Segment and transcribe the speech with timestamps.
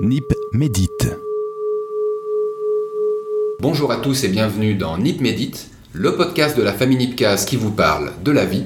[0.00, 1.18] Nip médite.
[3.58, 7.56] Bonjour à tous et bienvenue dans Nip Médite, le podcast de la famille Nipcase qui
[7.56, 8.62] vous parle de la vie,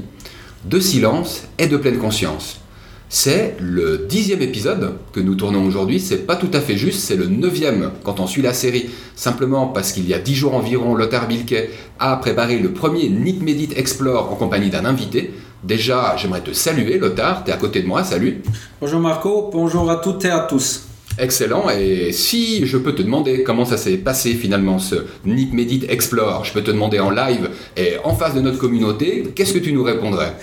[0.67, 2.61] de silence et de pleine conscience.
[3.09, 7.17] C'est le dixième épisode que nous tournons aujourd'hui, c'est pas tout à fait juste, c'est
[7.17, 10.95] le neuvième quand on suit la série, simplement parce qu'il y a dix jours environ,
[10.95, 15.33] Lothar Bilke a préparé le premier Nip Médite Explore en compagnie d'un invité.
[15.65, 18.43] Déjà, j'aimerais te saluer, Lothar, tu es à côté de moi, salut.
[18.83, 20.92] Bonjour Marco, bonjour à toutes et à tous.
[21.19, 24.95] Excellent, et si je peux te demander comment ça s'est passé finalement ce
[25.27, 29.25] Nick Medit Explore, je peux te demander en live et en face de notre communauté,
[29.35, 30.35] qu'est-ce que tu nous répondrais?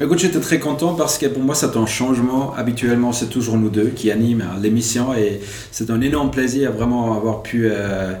[0.00, 2.54] Écoute, j'étais très content parce que pour moi c'est un changement.
[2.56, 7.42] Habituellement c'est toujours nous deux qui animent l'émission et c'est un énorme plaisir vraiment avoir
[7.42, 8.14] pu euh,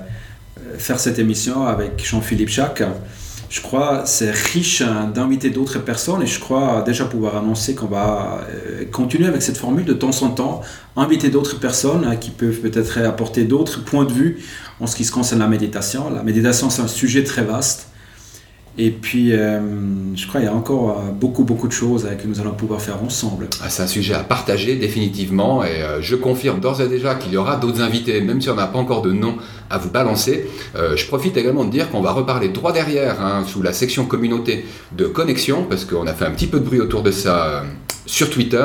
[0.76, 2.82] faire cette émission avec Jean-Philippe Jacques
[3.54, 7.86] je crois, c'est riche hein, d'inviter d'autres personnes et je crois déjà pouvoir annoncer qu'on
[7.86, 10.62] va euh, continuer avec cette formule de temps en temps,
[10.96, 14.42] inviter d'autres personnes hein, qui peuvent peut-être apporter d'autres points de vue
[14.80, 16.10] en ce qui se concerne la méditation.
[16.10, 17.90] La méditation, c'est un sujet très vaste.
[18.76, 19.60] Et puis, euh,
[20.16, 22.80] je crois qu'il y a encore euh, beaucoup, beaucoup de choses que nous allons pouvoir
[22.80, 23.48] faire ensemble.
[23.62, 27.36] Ah, c'est un sujet à partager définitivement et je confirme d'ores et déjà qu'il y
[27.36, 29.36] aura d'autres invités, même si on n'a pas encore de nom
[29.70, 30.46] à vous balancer.
[30.76, 34.06] Euh, je profite également de dire qu'on va reparler droit derrière, hein, sous la section
[34.06, 37.46] communauté de connexion, parce qu'on a fait un petit peu de bruit autour de ça
[37.46, 37.62] euh,
[38.06, 38.64] sur Twitter.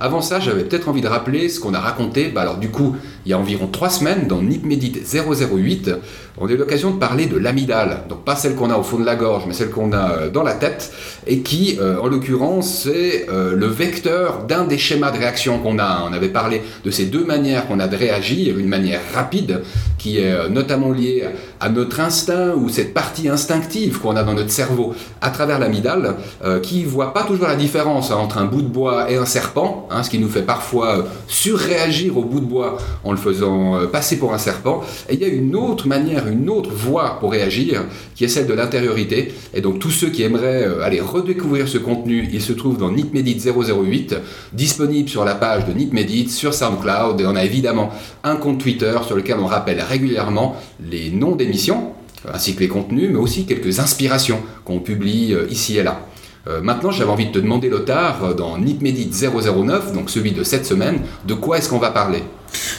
[0.00, 2.28] Avant ça, j'avais peut-être envie de rappeler ce qu'on a raconté.
[2.28, 5.90] Bah alors du coup, il y a environ trois semaines, dans NipMedit 008,
[6.38, 8.04] on a eu l'occasion de parler de l'amidale.
[8.08, 10.30] Donc pas celle qu'on a au fond de la gorge, mais celle qu'on a euh,
[10.30, 10.92] dans la tête,
[11.26, 15.78] et qui, euh, en l'occurrence, c'est euh, le vecteur d'un des schémas de réaction qu'on
[15.78, 16.04] a.
[16.08, 19.62] On avait parlé de ces deux manières qu'on a de réagir, une manière rapide,
[19.98, 21.24] qui est notamment liée
[21.60, 26.14] à notre instinct, ou cette partie instinctive qu'on a dans notre cerveau à travers l'amidale,
[26.62, 29.88] qui voit pas toujours la différence hein, entre un bout de bois et un serpent,
[29.90, 33.76] hein, ce qui nous fait parfois euh, surréagir au bout de bois en le faisant
[33.76, 34.82] euh, passer pour un serpent.
[35.08, 38.46] Et il y a une autre manière, une autre voie pour réagir, qui est celle
[38.46, 39.32] de l'intériorité.
[39.54, 42.90] Et donc tous ceux qui aimeraient euh, aller redécouvrir ce contenu, il se trouve dans
[42.90, 44.16] Nipmedit 008,
[44.52, 47.90] disponible sur la page de Nipmedit, sur SoundCloud, et on a évidemment
[48.24, 50.56] un compte Twitter sur lequel on rappelle régulièrement
[50.88, 51.92] les noms d'émissions,
[52.32, 56.06] ainsi que les contenus, mais aussi quelques inspirations qu'on publie ici et là.
[56.48, 60.42] Euh, maintenant, j'avais envie de te demander, Lothar, euh, dans NipMedit 009, donc celui de
[60.42, 62.22] cette semaine, de quoi est-ce qu'on va parler?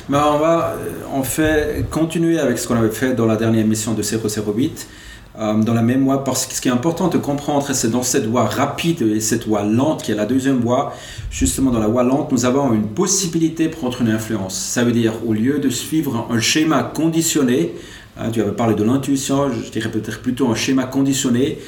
[0.10, 0.76] Ben, On va
[1.14, 4.88] en euh, fait continuer avec ce qu'on avait fait dans la dernière émission de 008.
[5.38, 8.26] Dans la même voie, parce que ce qui est important de comprendre, c'est dans cette
[8.26, 10.94] voie rapide et cette voie lente, qui est la deuxième voie,
[11.30, 14.56] justement dans la voie lente, nous avons une possibilité de prendre une influence.
[14.56, 17.74] Ça veut dire, au lieu de suivre un schéma conditionné,
[18.20, 21.60] hein, tu avais parlé de l'intuition, je dirais peut-être plutôt un schéma conditionné,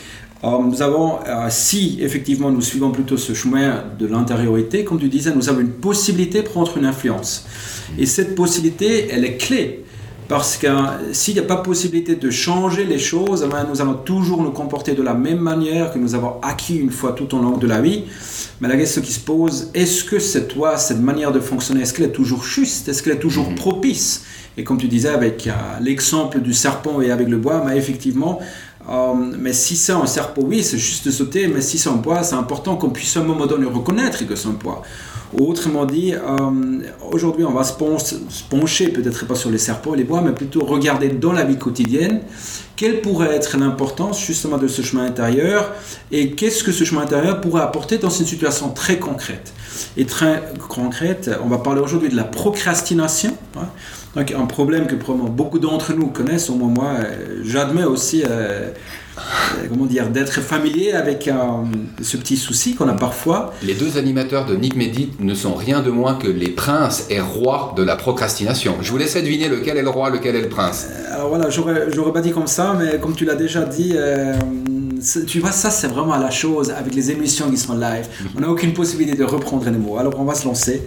[0.44, 5.34] nous avons, euh, si effectivement nous suivons plutôt ce chemin de l'intériorité, comme tu disais,
[5.34, 7.46] nous avons une possibilité de prendre une influence.
[7.98, 9.86] Et cette possibilité, elle est clé.
[10.28, 10.68] Parce que
[11.12, 14.94] s'il n'y a pas possibilité de changer les choses, eh nous allons toujours nous comporter
[14.94, 17.82] de la même manière que nous avons acquis une fois tout au long de la
[17.82, 18.04] vie.
[18.62, 21.94] Mais la question qui se pose, est-ce que cette toi, cette manière de fonctionner, est-ce
[21.94, 22.88] qu'elle est toujours juste?
[22.88, 23.56] Est-ce qu'elle est toujours mm-hmm.
[23.56, 24.24] propice?
[24.58, 25.52] Et comme tu disais avec euh,
[25.82, 28.40] l'exemple du serpent et avec le bois, mais effectivement,
[28.90, 31.94] euh, mais si c'est un serpent, oui, c'est juste de sauter, mais si c'est un
[31.96, 34.84] bois, c'est important qu'on puisse à un moment donné reconnaître que c'est un bois.
[35.40, 37.74] Autrement dit, euh, aujourd'hui, on va se,
[38.50, 41.58] pencher, peut-être pas sur les serpents et les bois, mais plutôt regarder dans la vie
[41.58, 42.22] quotidienne
[42.76, 45.72] quelle pourrait être l'importance justement de ce chemin intérieur
[46.12, 49.54] et qu'est-ce que ce chemin intérieur pourrait apporter dans une situation très concrète.
[49.96, 53.38] Et très concrète, on va parler aujourd'hui de la procrastination.
[53.56, 53.68] Hein.
[54.16, 58.24] Donc un problème que probablement beaucoup d'entre nous connaissent, au moins moi, euh, j'admets aussi,
[58.28, 58.70] euh,
[59.70, 61.30] comment dire, d'être familier avec
[62.02, 63.54] ce petit souci qu'on a parfois.
[63.64, 67.20] Les deux animateurs de Nick Medit ne sont rien de moins que les princes et
[67.20, 68.78] rois de la procrastination.
[68.82, 70.88] Je vous laisse deviner lequel est le roi, lequel est le prince.
[71.12, 73.96] alors voilà, j'aurais pas dit comme ça, mais comme tu l'as déjà dit
[75.28, 78.08] tu vois, ça c'est vraiment la chose avec les émissions qui sont live.
[78.36, 79.98] On n'a aucune possibilité de reprendre les mots.
[79.98, 80.84] Alors on va se lancer.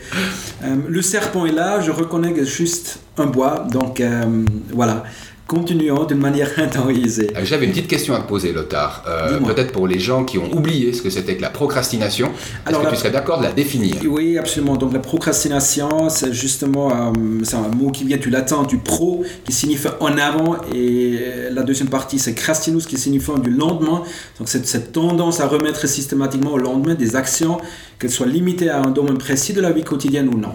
[0.65, 3.67] Euh, le serpent est là, je reconnais que c'est juste un bois.
[3.71, 5.05] Donc euh, voilà.
[5.47, 7.31] Continuons d'une manière intériorisée.
[7.37, 9.05] Euh, j'avais une petite question à te poser, Lothar.
[9.07, 12.33] Euh, peut-être pour les gens qui ont oublié ce que c'était que la procrastination.
[12.69, 13.95] Est-ce que tu serais d'accord de la définir?
[14.09, 14.77] Oui, absolument.
[14.77, 17.13] Donc la procrastination, c'est justement euh,
[17.45, 21.21] c'est un mot qui vient du latin du pro, qui signifie en avant, et
[21.53, 24.03] la deuxième partie, c'est crastinus, qui signifie du lendemain.
[24.39, 27.59] Donc cette, cette tendance à remettre systématiquement au lendemain des actions,
[28.01, 30.55] qu'elles soient limitées à un domaine précis de la vie quotidienne ou non.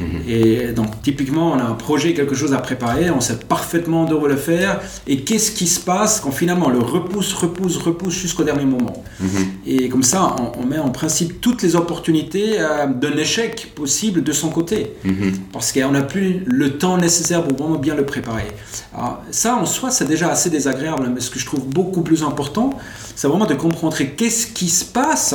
[0.00, 0.06] Mhm.
[0.28, 4.14] Et donc, typiquement, on a un projet, quelque chose à préparer, on sait parfaitement de
[4.14, 4.80] le faire.
[5.06, 9.04] Et qu'est-ce qui se passe quand finalement on le repousse, repousse, repousse jusqu'au dernier moment
[9.20, 9.28] mhm.
[9.66, 14.32] Et comme ça, on, met en principe toutes les opportunités euh, d'un échec possible de
[14.32, 14.92] son côté.
[15.04, 15.32] Mhm.
[15.52, 18.48] Parce qu'on n'a plus le temps nécessaire pour vraiment bien le préparer.
[18.94, 21.10] Alors, ça, en soi, c'est déjà assez désagréable.
[21.14, 22.78] Mais ce que je trouve beaucoup plus important,
[23.14, 25.34] c'est vraiment de comprendre qu'est-ce qui se passe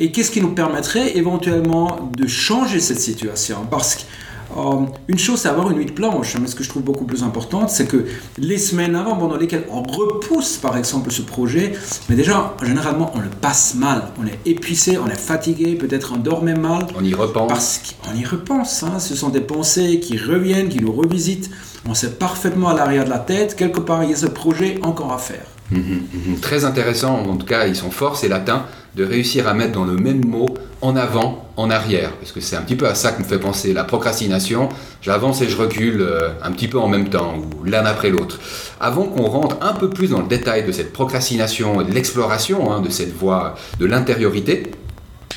[0.00, 3.66] et qu'est-ce qui nous permettrait éventuellement de changer cette situation?
[3.70, 7.04] Parce qu'une euh, chose, c'est avoir une huile blanche, mais ce que je trouve beaucoup
[7.04, 8.06] plus important, c'est que
[8.38, 11.74] les semaines avant, pendant lesquelles on repousse par exemple ce projet,
[12.08, 14.04] mais déjà, généralement, on le passe mal.
[14.18, 16.86] On est épuisé, on est fatigué, peut-être on dormait mal.
[16.98, 17.48] On y repense.
[17.48, 18.82] Parce qu'on y repense.
[18.82, 19.00] Hein.
[19.00, 21.50] Ce sont des pensées qui reviennent, qui nous revisitent.
[21.86, 24.78] On sait parfaitement à l'arrière de la tête, quelque part, il y a ce projet
[24.82, 25.44] encore à faire.
[25.70, 26.40] Mhm, mhm.
[26.40, 29.84] Très intéressant, en tout cas, ils sont forts, c'est latin, de réussir à mettre dans
[29.84, 30.48] le même mot
[30.80, 32.12] en avant, en arrière.
[32.16, 34.68] Parce que c'est un petit peu à ça que me fait penser la procrastination.
[35.02, 38.40] J'avance et je recule euh, un petit peu en même temps, ou l'un après l'autre.
[38.80, 42.72] Avant qu'on rentre un peu plus dans le détail de cette procrastination et de l'exploration
[42.72, 44.64] hein, de cette voie de l'intériorité,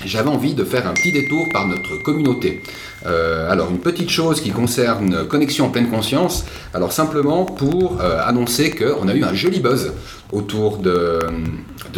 [0.06, 2.64] j'avais envie de faire un petit détour par notre communauté.
[3.06, 8.22] Euh, alors une petite chose qui concerne Connexion en pleine conscience, alors simplement pour euh,
[8.26, 9.94] annoncer qu'on a eu un joli buzz
[10.32, 11.20] autour de,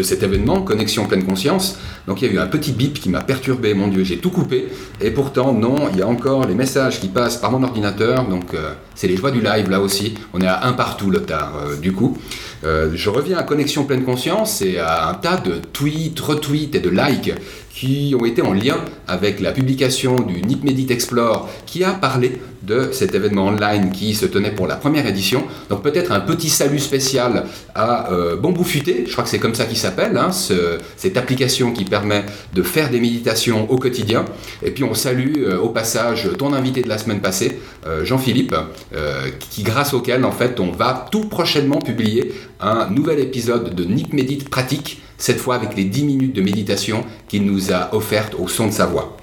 [0.01, 1.77] cet événement, Connexion pleine conscience.
[2.05, 4.29] Donc il y a eu un petit bip qui m'a perturbé, mon Dieu, j'ai tout
[4.29, 4.67] coupé.
[4.99, 8.27] Et pourtant, non, il y a encore les messages qui passent par mon ordinateur.
[8.27, 10.15] Donc euh, c'est les joies du live là aussi.
[10.33, 12.17] On est à un partout le tard du coup.
[12.63, 16.89] je reviens à Connexion pleine conscience et à un tas de tweets, retweets et de
[16.89, 17.33] likes
[17.75, 20.87] qui ont été en lien avec la publication du NIP Medit
[21.65, 25.43] Qui a parlé de cet événement online qui se tenait pour la première édition.
[25.69, 29.65] Donc peut-être un petit salut spécial à euh, Futé, je crois que c'est comme ça
[29.65, 34.25] qu'il s'appelle, hein, cette application qui permet de faire des méditations au quotidien.
[34.63, 38.55] Et puis on salue euh, au passage ton invité de la semaine passée, euh, Jean-Philippe,
[39.39, 44.13] qui grâce auquel en fait on va tout prochainement publier un nouvel épisode de NIP
[44.13, 48.47] Medit pratique cette fois avec les 10 minutes de méditation qu'il nous a offertes au
[48.47, 49.17] son de sa voix.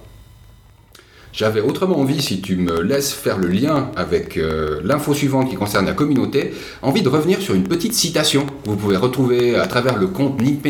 [1.33, 5.57] J'avais autrement envie, si tu me laisses faire le lien avec euh, l'info suivante qui
[5.57, 6.53] concerne la communauté,
[6.83, 10.43] envie de revenir sur une petite citation que vous pouvez retrouver à travers le compte
[10.43, 10.61] Nick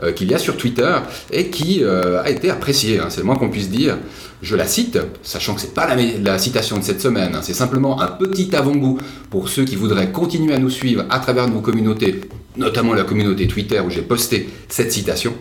[0.00, 0.94] euh, qu'il y a sur Twitter
[1.32, 3.98] et qui euh, a été appréciée, hein, c'est le moins qu'on puisse dire.
[4.40, 7.52] Je la cite, sachant que ce n'est pas la, citation de cette semaine, hein, c'est
[7.52, 8.98] simplement un petit avant-goût
[9.30, 12.20] pour ceux qui voudraient continuer à nous suivre à travers nos communautés,
[12.56, 15.34] notamment la communauté Twitter où j'ai posté cette citation.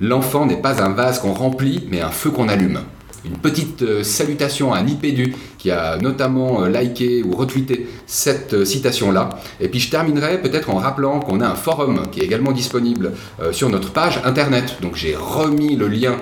[0.00, 2.82] L'enfant n'est pas un vase qu'on remplit, mais un feu qu'on allume
[3.26, 5.34] une petite euh, salutation à Nipédu
[5.66, 9.30] qui a notamment euh, liké ou retweeté cette euh, citation-là.
[9.60, 13.12] Et puis je terminerai peut-être en rappelant qu'on a un forum qui est également disponible
[13.50, 14.76] sur notre page internet.
[14.80, 16.16] Donc j'ai remis le lien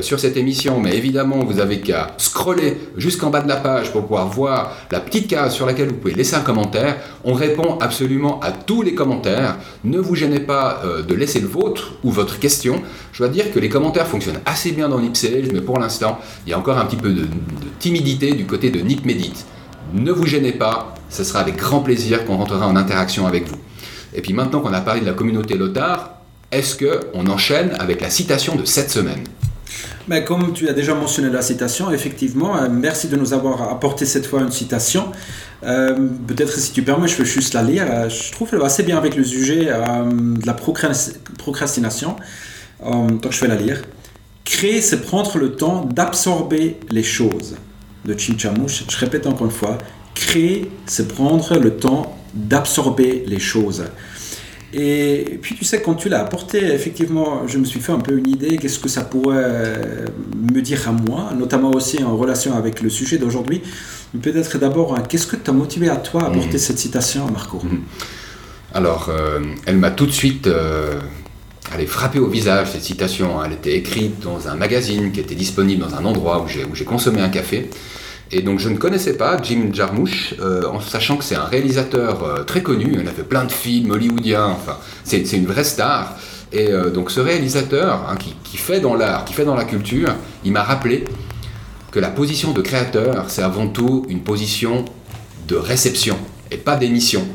[0.00, 4.02] sur cette émission, mais évidemment vous avez qu'à scroller jusqu'en bas de la page pour
[4.02, 6.96] pouvoir voir la petite case sur laquelle vous pouvez laisser un commentaire.
[7.24, 9.56] On répond absolument à tous les commentaires.
[9.84, 12.82] Ne vous gênez pas de laisser le vôtre ou votre question.
[13.12, 16.50] Je dois dire que les commentaires fonctionnent assez bien dans Nipsales, mais pour l'instant, il
[16.50, 17.26] y a encore un petit peu de,
[17.78, 19.44] timidité du côté de Nick Medit.
[19.94, 23.56] Ne vous gênez pas, ce sera avec grand plaisir qu'on rentrera en interaction avec vous.
[24.14, 28.10] Et puis maintenant qu'on a parlé de la communauté Lothar, est-ce qu'on enchaîne avec la
[28.10, 29.24] citation de cette semaine?
[30.08, 34.04] Mais comme tu as déjà mentionné la citation, effectivement, euh, merci de nous avoir apporté
[34.04, 35.12] cette fois une citation.
[35.64, 37.86] Euh, peut-être si tu permets, je peux juste la lire.
[37.88, 42.16] Euh, je trouve qu'elle assez bien avec le sujet de la procrastination.
[42.84, 43.82] donc je vais la lire.
[44.44, 47.54] Créer, c'est prendre le temps d'absorber les choses.
[48.04, 49.78] De Chinchamouche, je répète encore une fois,
[50.14, 53.84] créer, c'est prendre le temps d'absorber les choses.
[54.74, 58.16] Et puis tu sais, quand tu l'as apporté, effectivement, je me suis fait un peu
[58.16, 62.80] une idée, qu'est-ce que ça pourrait me dire à moi, notamment aussi en relation avec
[62.80, 63.60] le sujet d'aujourd'hui.
[64.20, 66.58] Peut-être d'abord, qu'est-ce que t'a motivé à toi à apporter mhm.
[66.58, 67.60] cette citation, Marco?
[67.62, 67.82] Mhm.
[68.74, 70.46] Alors, euh, elle m'a tout de suite...
[70.46, 71.00] Euh,
[71.74, 73.40] elle est frappée au visage, cette citation.
[73.40, 73.44] Hein.
[73.46, 77.20] Elle était écrite dans un magazine qui était disponible dans un endroit où j'ai consommé
[77.20, 77.70] un café.
[78.34, 82.24] Et donc je ne connaissais pas Jim Jarmusch, euh, en sachant que c'est un réalisateur
[82.24, 86.16] euh, très connu, il a fait plein de films hollywoodiens, enfin c'est une vraie star.
[86.50, 90.14] Et euh, donc ce réalisateur hein, qui, fait dans l'art, qui fait dans la culture,
[90.44, 91.04] il m'a rappelé
[91.90, 94.86] que la position de créateur, c'est avant tout une position
[95.46, 96.16] de réception
[96.50, 97.26] et pas d'émission.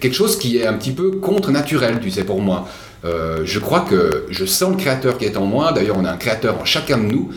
[0.00, 2.68] Quelque chose qui est un petit peu contre-naturel, tu sais, pour moi.
[3.04, 5.72] Euh, je crois que je sens le créateur qui est en moi.
[5.72, 7.30] D'ailleurs, on a un créateur en chacun de nous.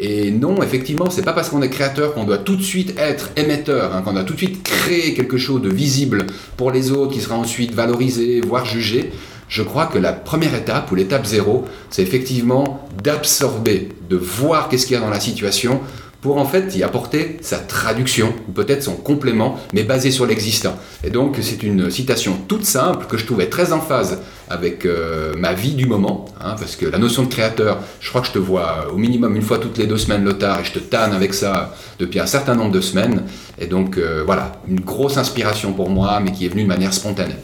[0.00, 3.30] Et non, effectivement, c'est pas parce qu'on est créateur qu'on doit tout de suite être
[3.36, 7.12] émetteur, hein, qu'on doit tout de suite créer quelque chose de visible pour les autres,
[7.12, 9.10] qui sera ensuite valorisé, voire jugé.
[9.48, 14.86] Je crois que la première étape, ou l'étape zéro, c'est effectivement d'absorber, de voir qu'est-ce
[14.86, 15.80] qu'il y a dans la situation
[16.20, 20.76] pour en fait y apporter sa traduction ou peut-être son complément, mais basé sur l'existant.
[21.04, 25.34] Et donc c'est une citation toute simple que je trouvais très en phase avec euh,
[25.36, 28.32] ma vie du moment, hein, parce que la notion de créateur, je crois que je
[28.32, 31.12] te vois au minimum une fois toutes les deux semaines tard et je te tanne
[31.12, 33.24] avec ça depuis un certain nombre de semaines.
[33.58, 36.94] Et donc euh, voilà, une grosse inspiration pour moi, mais qui est venue de manière
[36.94, 37.36] spontanée.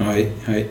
[0.00, 0.64] Oui, oui.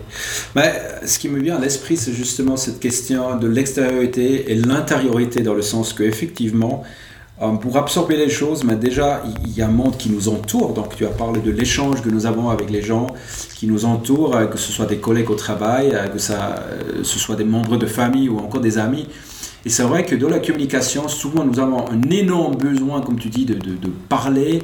[0.55, 5.41] Mais ce qui me vient à l'esprit, c'est justement cette question de l'extériorité et l'intériorité,
[5.41, 6.83] dans le sens que effectivement,
[7.41, 10.73] euh, pour absorber les choses, mais déjà, il y a un monde qui nous entoure.
[10.73, 13.07] Donc, tu as parlé de l'échange que nous avons avec les gens
[13.55, 16.65] qui nous entourent, euh, que ce soit des collègues au travail, euh, que ça,
[17.03, 19.07] ce soit des membres de famille ou encore des amis.
[19.63, 23.29] Et c'est vrai que dans la communication, souvent, nous avons un énorme besoin, comme tu
[23.29, 24.63] dis, de parler,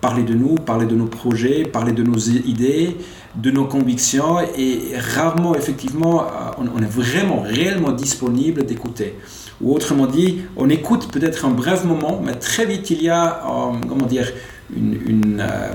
[0.00, 2.96] parler de nous, parler de nos projets, parler de nos idées,
[3.34, 6.26] de nos convictions et rarement effectivement
[6.58, 9.14] on, est vraiment réellement disponible d'écouter.
[9.60, 13.42] Ou autrement dit, on écoute peut-être un bref moment, mais très vite il y a,
[13.44, 14.30] euh, comment dire,
[14.74, 15.72] une, euh,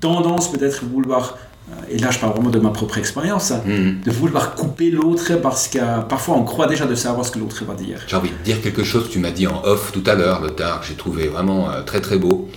[0.00, 1.38] tendance peut-être vouloir
[1.88, 4.02] et là je parle vraiment de ma propre expérience, mm.
[4.04, 5.78] de vouloir couper l'autre parce que
[6.08, 8.00] parfois on croit déjà de savoir ce que l'autre va dire.
[8.06, 10.40] J'ai envie de dire quelque chose que tu m'as dit en off tout à l'heure,
[10.40, 12.48] le tard, que j'ai trouvé vraiment euh, très très beau.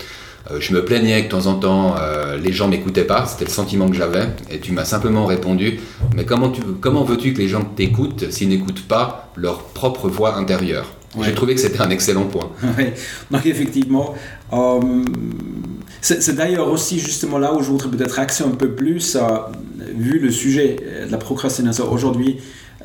[0.51, 3.45] Euh, je me plaignais que de temps en temps euh, les gens m'écoutaient pas, c'était
[3.45, 5.79] le sentiment que j'avais, et tu m'as simplement répondu,
[6.15, 10.35] mais comment, tu, comment veux-tu que les gens t'écoutent s'ils n'écoutent pas leur propre voix
[10.35, 12.51] intérieure J'ai trouvé que c'était un excellent point.
[13.31, 14.13] Donc effectivement,
[14.53, 14.79] euh,
[16.01, 19.17] c'est d'ailleurs aussi justement là où je voudrais peut-être axer un peu plus,
[19.95, 20.75] vu le sujet
[21.07, 22.37] de la procrastination aujourd'hui,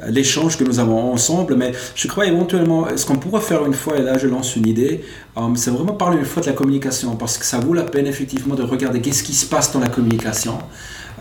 [0.08, 3.98] l'échange que nous avons ensemble, mais je crois éventuellement, ce qu'on pourrait faire une fois,
[3.98, 5.02] et là je lance une idée,
[5.36, 8.06] euh, c'est vraiment parler une fois de la communication, parce que ça vaut la peine
[8.06, 10.58] effectivement de regarder qu'est-ce qui se passe dans la communication,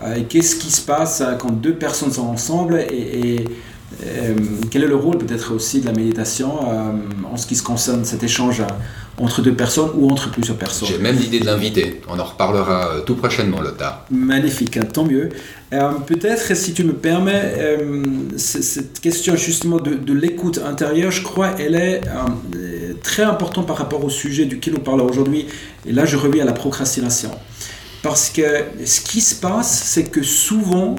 [0.02, 3.44] euh, et qu'est-ce qui se passe euh, quand deux personnes sont ensemble, et,
[4.70, 6.52] quel est le rôle peut-être aussi de la méditation
[7.24, 8.62] en ce qui se concerne cet échange
[9.20, 10.88] entre deux personnes ou entre plusieurs personnes?
[10.88, 12.00] J'ai même l'idée de l'inviter.
[12.08, 14.06] On en reparlera euh, tout prochainement, Lothar.
[14.10, 15.28] Magnifique, hein, tant mieux.
[15.72, 18.02] Euh, peut-être, si tu me permets, euh,
[18.36, 22.00] cette question justement de, l'écoute intérieure, je crois, elle est
[23.02, 25.46] très importante par rapport au sujet duquel on parle aujourd'hui.
[25.86, 27.30] Et là, je reviens à la procrastination.
[28.02, 30.96] Parce que ce qui se passe, c'est que souvent,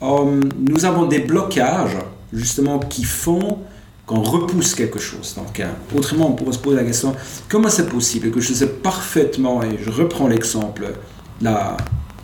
[0.00, 1.96] nous avons des blocages,
[2.32, 3.58] justement, qui font
[4.06, 5.34] qu'on repousse quelque chose.
[5.36, 7.14] Donc, hein, autrement, on pourrait se poser la question
[7.48, 10.92] comment c'est possible que je sais parfaitement, et je reprends l'exemple
[11.40, 11.76] là,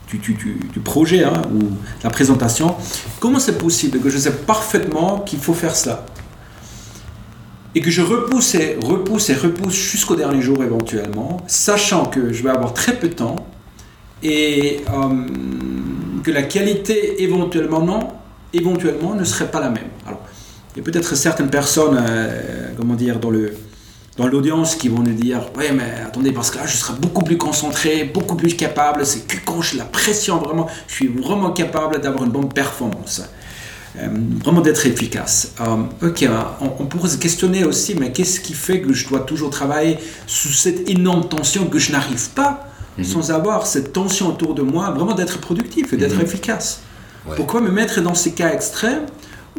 [0.09, 1.71] du, du, projet hein, ou
[2.05, 2.77] la présentation,
[3.19, 6.05] comment c'est possible que je sais parfaitement qu'il faut faire cela
[7.75, 12.43] et que je repousse et repousse et repousse jusqu'au dernier jour éventuellement, sachant que je
[12.43, 13.37] vais avoir très peu de temps
[14.23, 15.27] et euh,
[16.23, 18.09] que la qualité éventuellement non,
[18.53, 19.89] éventuellement ne serait pas la même.
[20.07, 20.21] Alors,
[20.75, 23.55] il y a peut-être certaines personnes, euh, comment dire, dans le
[24.17, 27.23] dans l'audience qui vont nous dire oui mais attendez parce que là je serai beaucoup
[27.23, 31.51] plus concentré beaucoup plus capable c'est que quand j'ai la pression vraiment je suis vraiment
[31.51, 33.23] capable d'avoir une bonne performance
[33.99, 34.09] euh,
[34.45, 36.29] vraiment d'être efficace euh, ok
[36.61, 40.53] on, pourrait se questionner aussi mais qu'est-ce qui fait que je dois toujours travailler sous
[40.53, 42.69] cette énorme tension que je n'arrive pas
[42.99, 43.05] mhm.
[43.05, 46.23] sans avoir cette tension autour de moi vraiment d'être productif et d'être mhm.
[46.23, 46.83] efficace?
[47.37, 49.07] Pourquoi me mettre dans ces cas extrêmes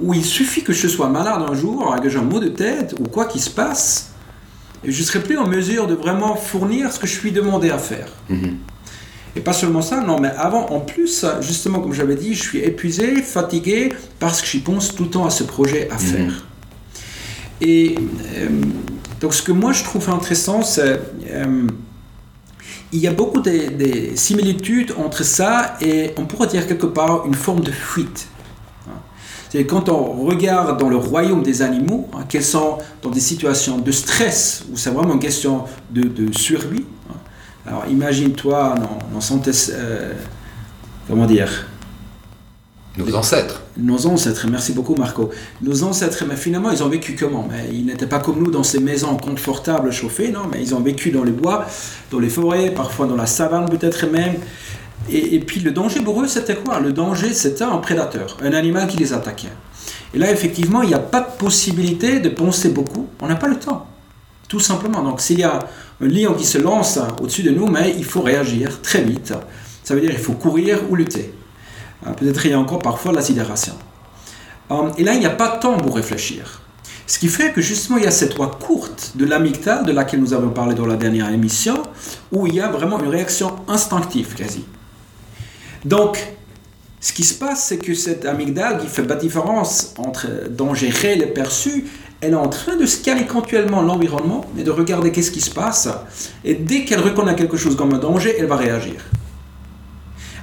[0.01, 2.95] où il suffit que je sois malade un jour, que j'ai un mot de tête
[2.99, 4.13] ou quoi qu'il se passe,
[4.83, 7.69] et je ne serai plus en mesure de vraiment fournir ce que je suis demandé
[7.69, 8.07] à faire.
[8.29, 8.57] Mhm.
[9.35, 12.59] Et pas seulement ça, non, mais avant, en plus, justement, comme j'avais dit, je suis
[12.59, 15.99] épuisé, fatigué, parce que j'y pense tout le temps à ce projet à mhm.
[15.99, 16.45] faire.
[17.61, 17.95] Et
[18.35, 18.49] euh,
[19.21, 20.99] donc, ce que moi je trouve intéressant, c'est.
[21.29, 21.67] Euh,
[22.93, 27.33] il y a beaucoup de, similitudes entre ça et on pourrait dire quelque part une
[27.33, 28.27] forme de fuite.
[29.49, 33.77] C'est quand on regarde dans le royaume des animaux, hein, quels sont dans des situations
[33.77, 36.85] de stress, où c'est vraiment une question de, survie.
[37.09, 37.15] Hein.
[37.67, 38.75] Alors imagine-toi,
[39.19, 40.13] santé, euh,
[42.97, 43.62] Nos ancêtres.
[43.75, 45.31] Nos ancêtres, merci beaucoup Marco.
[45.63, 47.47] Nos ancêtres, mais finalement, ils ont vécu comment?
[47.49, 50.79] Mais Ils n'étaient pas comme nous dans ces maisons confortables, chauffées, non, mais ils ont
[50.79, 51.65] vécu dans les bois,
[52.11, 54.35] dans les forêts, parfois dans la savane peut-être même.
[55.11, 56.79] Et, puis le danger pour eux, c'était quoi?
[56.79, 59.49] Le danger, c'était un prédateur, un animal qui les attaquait.
[60.13, 63.07] Et là, effectivement, il n'y a pas de possibilité de penser beaucoup.
[63.21, 63.87] On n'a pas le temps,
[64.47, 65.01] tout simplement.
[65.01, 65.59] Donc, s'il y a
[65.99, 69.33] un lion qui se lance au-dessus de nous, mais il faut réagir très vite.
[69.83, 71.33] Ça veut dire qu'il faut courir ou lutter.
[72.05, 73.73] Euh, peut-être il y a encore parfois la sidération.
[74.71, 76.61] Euh, et là, il n'y a pas de temps pour réfléchir.
[77.05, 80.21] Ce qui fait que justement, il y a cette loi courte de l'amygdale, de laquelle
[80.21, 81.83] nous avons parlé dans la dernière émission,
[82.31, 84.63] où il y a vraiment une réaction instinctive quasi.
[85.83, 86.17] Donc,
[87.01, 91.21] ce qui se passe, c'est que cette amygdale qui fait pas différence entre danger réel
[91.21, 91.85] et perçu,
[92.21, 95.89] elle est en train de scanner continuellement l'environnement et de regarder qu'est-ce qui se passe.
[96.45, 99.03] Et dès qu'elle reconnaît quelque chose comme un danger, elle va réagir.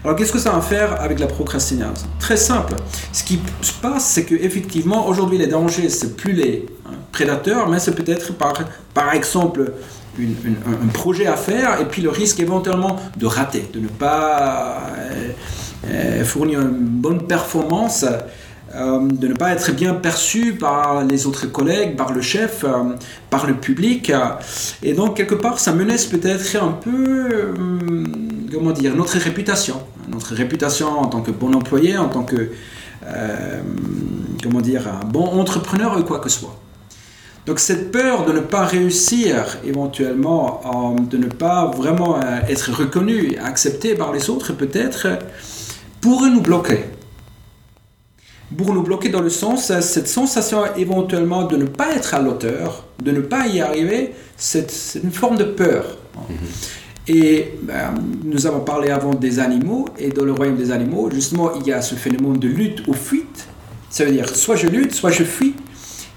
[0.02, 2.06] Alors qu'est-ce que ça va à faire avec la procrastination?
[2.18, 2.74] Très simple.
[3.12, 7.78] Ce qui se passe, c'est qu'effectivement, aujourd'hui, les dangers, c'est plus les hein, prédateurs, mais
[7.78, 8.54] c'est peut-être par,
[8.94, 9.72] par exemple
[10.18, 15.30] un projet à faire et puis le risque éventuellement de rater, de ne pas euh,
[15.88, 18.04] euh, fournir une bonne performance
[18.72, 22.94] euh, de ne pas être bien perçu par les autres collègues, par le chef, euh,
[23.28, 24.12] par le public.
[24.84, 28.04] Et donc, quelque part, ça menace peut-être un peu, euh,
[28.52, 29.82] comment dire, notre réputation.
[30.08, 32.50] Notre réputation en tant que bon employé, en tant que,
[34.42, 36.56] comment dire, un bon entrepreneur ou quoi que ce soit.
[37.46, 43.94] Donc cette peur de ne pas réussir éventuellement, de ne pas vraiment être reconnu, accepté
[43.94, 45.06] par les autres peut-être,
[46.00, 46.84] pourrait nous bloquer
[48.56, 52.84] pour nous bloquer dans le sens, cette sensation éventuellement de ne pas être à l'auteur,
[53.02, 55.96] de ne pas y arriver, c'est une forme de peur.
[56.28, 56.36] Mhm.
[57.08, 61.54] Et ben, nous avons parlé avant des animaux, et dans le royaume des animaux, justement,
[61.54, 63.46] il y a ce phénomène de lutte ou fuite.
[63.88, 65.54] Ça veut dire soit je lutte, soit je fuis.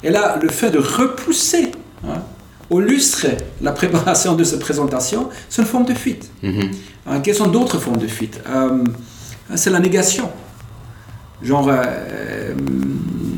[0.03, 1.71] Et là, le fait de repousser
[2.07, 2.21] hein,
[2.69, 3.27] au lustre
[3.61, 6.29] la préparation de cette présentation, c'est une forme de fuite.
[6.41, 6.71] Mhm.
[7.07, 8.39] Hein, quelles sont d'autres formes de fuite?
[8.49, 8.83] Euh,
[9.55, 10.29] C'est la négation.
[11.43, 12.53] Genre, euh,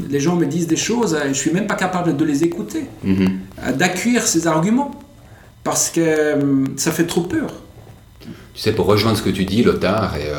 [0.09, 2.85] les gens me disent des choses, et je suis même pas capable de les écouter,
[3.03, 3.39] mhm.
[3.63, 4.91] euh, d'accueillir ces arguments,
[5.63, 7.49] parce que euh, ça fait trop peur.
[8.21, 10.29] Tu sais, pour rejoindre ce que tu dis, Lothar, et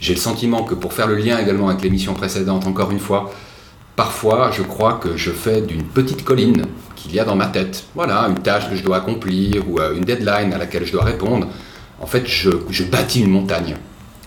[0.00, 3.32] j'ai le sentiment que pour faire le lien également avec l'émission précédente, encore une fois,
[3.96, 6.66] parfois je crois que je fais d'une petite colline
[6.96, 10.04] qu'il y a dans ma tête, voilà, une tâche que je dois accomplir ou une
[10.04, 11.48] deadline à laquelle je dois répondre,
[12.00, 13.76] en fait, je, je bâtis une montagne.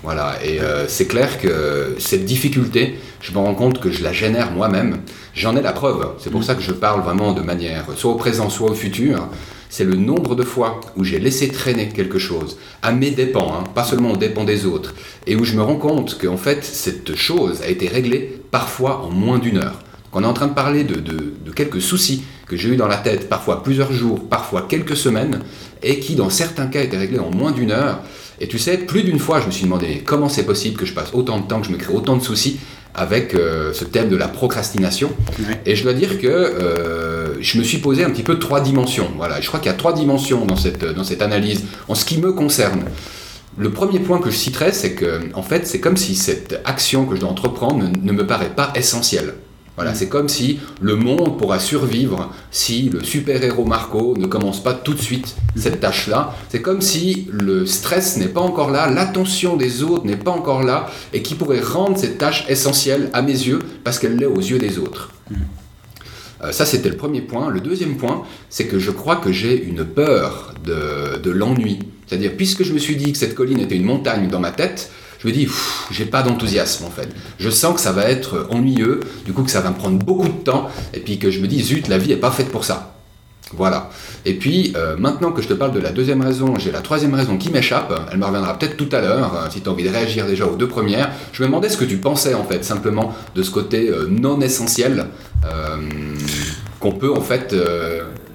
[0.04, 4.12] Voilà, et euh, c'est clair que cette difficulté, je me rends compte que je la
[4.12, 4.98] génère moi-même.
[5.34, 6.06] J'en ai la preuve.
[6.20, 6.44] C'est pour mm.
[6.44, 9.30] ça que je parle vraiment de manière soit au présent, soit au futur.
[9.70, 13.64] C'est le nombre de fois où j'ai laissé traîner quelque chose, à mes dépens, hein,
[13.74, 14.94] pas seulement aux dépens des autres,
[15.26, 19.10] et où je me rends compte qu'en fait, cette chose a été réglée parfois en
[19.10, 19.80] moins d'une heure.
[20.12, 22.98] On est en train de parler de, de quelques soucis que j'ai eu dans la
[22.98, 25.40] tête, parfois plusieurs jours, parfois quelques semaines,
[25.82, 28.02] et qui dans certains cas étaient réglés en moins d'une heure.
[28.40, 30.94] Et tu sais, plus d'une fois, je me suis demandé comment c'est possible que je
[30.94, 32.60] passe autant de temps, que je me crée autant de soucis
[32.96, 35.12] avec euh, ce thème de la procrastination?
[35.66, 39.10] Et je dois dire que euh, je me suis posé un petit peu trois dimensions.
[39.18, 42.06] Voilà, je crois qu'il y a trois dimensions dans cette, dans cette analyse en ce
[42.06, 42.86] qui me concerne.
[43.58, 47.06] Le premier point que je citerai, c'est que, en fait, c'est comme si cette action
[47.06, 49.36] que je dois entreprendre ne me paraît pas essentielle.
[49.76, 54.74] Voilà, c'est comme si le monde pourra survivre si le super-héros Marco ne commence pas
[54.74, 56.36] tout de suite cette tâche-là.
[56.50, 60.62] C'est comme si le stress n'est pas encore là, l'attention des autres n'est pas encore
[60.62, 64.40] là, et qui pourrait rendre cette tâche essentielle à mes yeux parce qu'elle l'est aux
[64.40, 65.10] yeux des autres.
[66.44, 67.50] Euh, ça, c'était le premier point.
[67.50, 71.80] Le deuxième point, c'est que je crois que j'ai une peur de, de l'ennui.
[72.06, 74.92] C'est-à-dire, puisque je me suis dit que cette colline était une montagne dans ma tête,
[75.24, 75.48] je me dis,
[75.92, 77.10] j'ai pas d'enthousiasme en fait.
[77.40, 80.28] Je sens que ça va être ennuyeux, du coup que ça va me prendre beaucoup
[80.28, 82.66] de temps, et puis que je me dis, zut, la vie est pas faite pour
[82.66, 82.90] ça.
[83.56, 83.90] Voilà.
[84.26, 87.14] Et puis, euh, maintenant que je te parle de la deuxième raison, j'ai la troisième
[87.14, 87.94] raison qui m'échappe.
[88.12, 90.46] Elle me reviendra peut-être tout à l'heure, euh, si tu as envie de réagir déjà
[90.48, 91.12] aux deux premières.
[91.34, 94.42] Je me demandais ce que tu pensais, en fait, simplement de ce côté euh, non
[94.42, 95.06] essentiel
[96.80, 97.54] qu'on peut, en fait,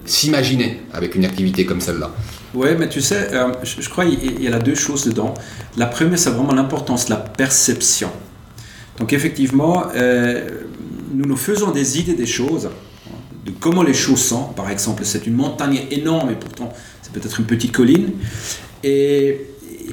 [0.05, 2.11] s'imaginer avec une activité comme celle-là.
[2.55, 5.35] Oui, mais tu sais, euh, je, crois qu'il y, a deux choses dedans.
[5.77, 8.11] La première, c'est vraiment l'importance de la perception.
[8.99, 10.49] Donc effectivement, euh,
[11.13, 12.71] nous nous faisons des idées des choses,
[13.45, 14.45] de comment les choses sont.
[14.45, 18.13] Par exemple, c'est une montagne énorme et pourtant c'est peut-être une petite colline.
[18.83, 19.41] Et,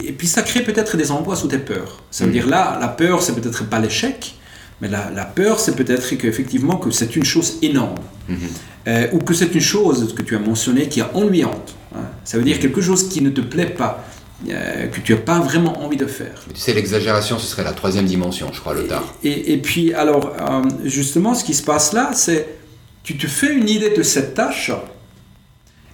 [0.03, 2.03] et puis ça crée peut-être des angoisses ou des peurs.
[2.09, 2.33] Ça veut mm.
[2.33, 4.35] dire là, la peur, c'est peut-être pas l'échec,
[4.81, 7.95] mais la, la peur, c'est peut-être qu'effectivement que c'est une chose énorme.
[8.29, 8.35] Mm-hmm.
[8.87, 11.75] Euh, ou que c'est une chose que tu as mentionné qui est ennuyante.
[12.23, 14.03] Ça veut dire quelque chose qui ne te plaît pas,
[14.49, 16.43] euh, que tu n'as pas vraiment envie de faire.
[16.53, 19.13] Tu sais, l'exagération, ce serait la troisième dimension, je crois, le tard.
[19.23, 22.47] Et, et, puis, alors, euh, justement, ce qui se passe là, c'est
[23.03, 24.71] tu te fais une idée de cette tâche,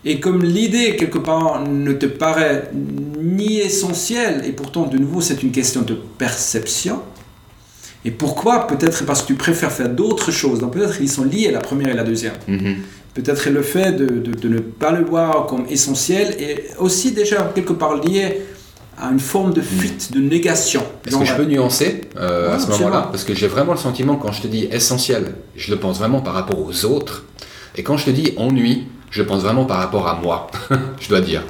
[0.04, 5.44] et comme l'idée, quelque part, ne te paraît ni essentielle, et pourtant, de nouveau, c'est
[5.44, 7.02] une question de perception,
[8.04, 8.68] et pourquoi?
[8.68, 10.60] Peut-être parce que tu préfères faire d'autres choses.
[10.60, 12.34] Donc peut-être qu'ils sont liés, la première et la deuxième.
[12.50, 12.76] Mm-hmm.
[13.14, 17.74] Peut-être le fait de, de, ne pas le voir comme essentiel est aussi déjà quelque
[17.74, 18.42] part lié
[18.98, 20.84] à une forme de fuite, de négation.
[21.06, 24.16] Est-ce que je peux nuancer euh, à ce moment-là Parce que j'ai vraiment le sentiment,
[24.16, 27.26] quand je te dis essentiel, je le pense vraiment par rapport aux autres.
[27.76, 30.48] Et quand je te dis ennui, je pense vraiment par rapport à moi,
[31.00, 31.44] je dois dire.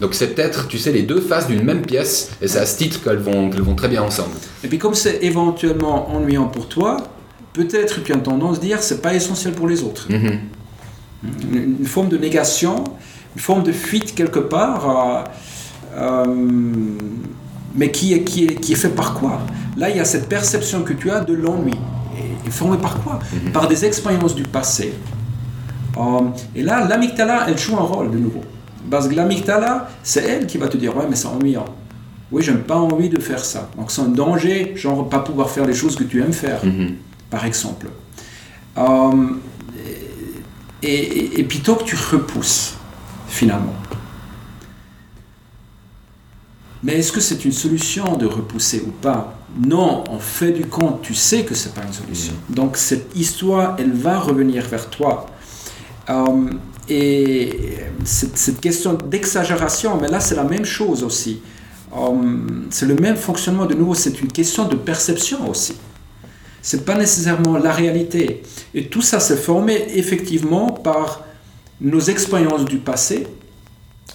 [0.00, 2.76] Donc c'est peut-être, tu sais, les deux faces d'une même pièce, et c'est à ce
[2.78, 4.34] titre qu'elles vont, vont très bien ensemble.
[4.64, 6.96] Et puis comme c'est éventuellement ennuyant pour toi,
[7.52, 10.06] peut-être tu as tendance à dire c'est pas essentiel pour les autres.
[10.10, 10.40] Mhm.
[11.24, 12.84] Une, une forme de négation,
[13.34, 15.24] une forme de fuite quelque part, euh,
[15.96, 16.34] euh,
[17.74, 19.40] mais qui est, qui, est, qui est fait par quoi?
[19.76, 21.74] Là, il y a cette perception que tu as de l'ennui.
[22.16, 23.18] Et, et formée par quoi?
[23.32, 23.52] Mhm.
[23.52, 24.94] Par des expériences du passé.
[25.96, 26.02] Euh,
[26.54, 28.42] et là, l'amygdala, elle joue un rôle de nouveau.
[28.90, 31.64] Parce que l'amygdala, c'est elle qui va te dire Ouais, mais c'est ennuyant.
[32.30, 33.68] Oui, j'aime pas envie de faire ça.
[33.76, 36.94] Donc c'est un danger, genre pas pouvoir faire les choses que tu aimes faire Mhm.
[37.30, 37.86] par exemple.
[38.78, 39.12] Euh,
[40.82, 42.74] et, et, et puis tant que tu repousses,
[43.28, 43.74] finalement.
[46.82, 49.34] Mais est-ce que c'est une solution de repousser ou pas?
[49.58, 52.34] Non, en fait du compte, tu sais que c'est pas une solution.
[52.48, 55.26] Donc cette histoire, elle va revenir vers toi.
[56.08, 56.50] Euh,
[56.88, 61.40] et cette, cette question d'exagération, mais là c'est la même chose aussi.
[61.96, 65.74] Euh, c'est le même fonctionnement de nouveau, c'est une question de perception aussi.
[66.62, 68.42] C'est pas nécessairement la réalité.
[68.74, 71.24] Et tout ça s'est formé effectivement par
[71.80, 73.26] nos expériences du passé,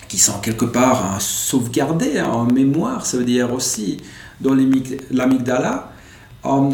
[0.07, 3.97] qui sont quelque part hein, sauvegardées hein, en mémoire, ça veut dire aussi
[4.41, 5.89] dans l'amyg- l'amygdala.
[6.43, 6.69] En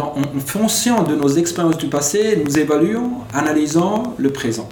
[0.45, 4.67] fonction de nos expériences du passé, nous évaluons, analysons le présent.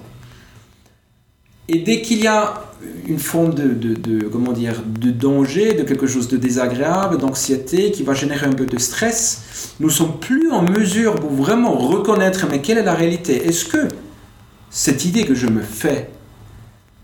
[1.67, 2.63] Et dès qu'il y a
[3.07, 7.91] une forme de, de- de- comment dire, de danger, de quelque chose de désagréable, d'anxiété
[7.91, 12.45] qui va générer un peu de stress, nous sommes plus en mesure pour vraiment reconnaître
[12.49, 13.47] mais quelle est la réalité?
[13.47, 13.87] Est-ce que
[14.69, 16.09] cette idée que je me fais,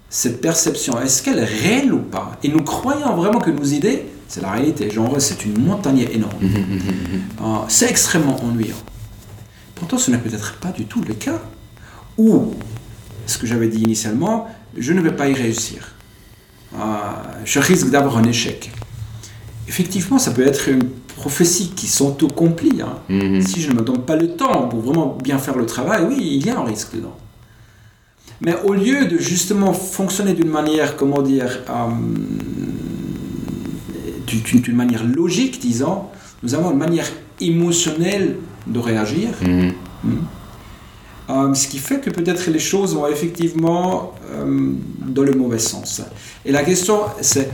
[0.09, 2.37] cette perception, est-ce qu'elle est réelle ou pas?
[2.43, 4.89] Et nous croyons vraiment que nos idées, c'est la réalité.
[4.91, 6.33] Genre, c'est une montagne énorme.
[7.41, 8.75] Ah, c'est extrêmement ennuyant.
[9.75, 11.41] Pourtant, ce n'est peut-être pas du tout le cas.
[12.17, 12.53] Ou,
[13.25, 15.93] ce que j'avais dit initialement, je ne vais pas y réussir.
[16.77, 18.71] Ah, je risque d'avoir un échec.
[19.67, 22.81] Effectivement, ça peut être une prophétie qui s'auto-complit.
[22.81, 22.97] hein.
[23.09, 23.41] Mhm.
[23.41, 26.17] Si je ne me donne pas le temps pour vraiment bien faire le travail, oui,
[26.19, 27.15] il y a un risque dedans.
[28.41, 31.89] Mais au lieu de justement fonctionner d'une manière, comment dire, euh,
[34.53, 36.03] d'une manière logique, disons,
[36.41, 37.07] nous avons une manière
[37.39, 38.35] émotionnelle
[38.67, 39.29] de réagir.
[39.41, 39.73] Mhm.
[41.29, 46.01] Euh, ce qui fait que peut-être les choses vont effectivement euh, dans le mauvais sens.
[46.45, 47.49] Et la question, c'est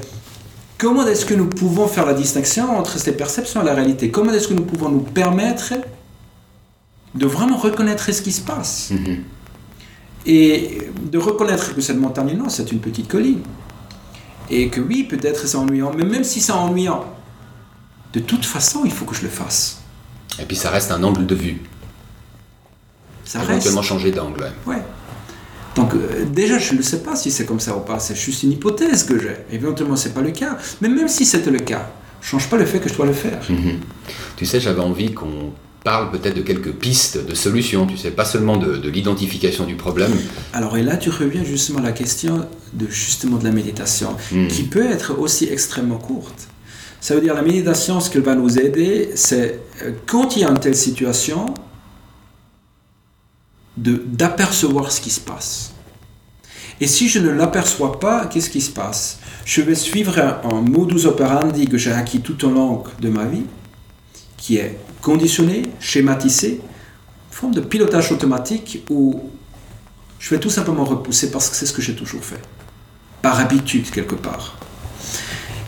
[0.77, 4.10] comment est-ce que nous pouvons faire la distinction entre ces perceptions et la réalité?
[4.10, 5.73] Comment est-ce que nous pouvons nous permettre
[7.13, 8.91] de vraiment reconnaître ce qui se passe?
[8.91, 9.23] Mhm.
[10.25, 10.79] et
[11.12, 13.41] de reconnaître que cette montagne, non, c'est une petite colline.
[14.49, 17.05] Et que oui, peut-être c'est ennuyant, mais même si c'est ennuyant,
[18.13, 19.82] de toute façon, il faut que je le fasse.
[20.39, 21.62] Et puis ça reste un angle de vue.
[23.30, 23.52] Ça reste.
[23.52, 24.42] Éventuellement changer d'angle.
[24.65, 24.74] ouais.
[24.76, 24.82] Ouais.
[25.76, 28.00] Donc euh, déjà, je ne sais pas si c'est comme ça ou pas.
[28.00, 29.36] C'est juste une hypothèse que j'ai.
[29.56, 30.58] Éventuellement, c'est pas le cas.
[30.82, 31.89] Mais même si c'était le cas,
[32.22, 33.39] change pas le fait que je dois le faire.
[33.50, 33.80] Mhm.
[34.36, 38.26] Tu sais, j'avais envie qu'on parle peut-être de quelques pistes de solutions, tu sais, pas
[38.26, 40.12] seulement de, de l'identification du problème.
[40.54, 44.48] Alors et là, tu reviens justement à la question de justement de la méditation, Mhm.
[44.48, 46.48] qui peut être aussi extrêmement courte.
[47.00, 50.46] Ça veut dire la méditation, ce qu'elle va nous aider, c'est euh, quand il y
[50.46, 51.54] a une telle situation,
[53.80, 55.74] d'apercevoir ce qui se passe.
[56.82, 59.20] Et si je ne l'aperçois pas, qu'est-ce qui se passe?
[59.46, 63.46] Je vais suivre un, modus operandi que j'ai acquis tout au long de ma vie,
[64.38, 66.62] qui est conditionné, schématisé,
[67.32, 69.30] forme de pilotage automatique où
[70.20, 72.42] je vais tout simplement repousser parce que c'est ce que j'ai toujours fait,
[73.22, 74.58] par habitude quelque part.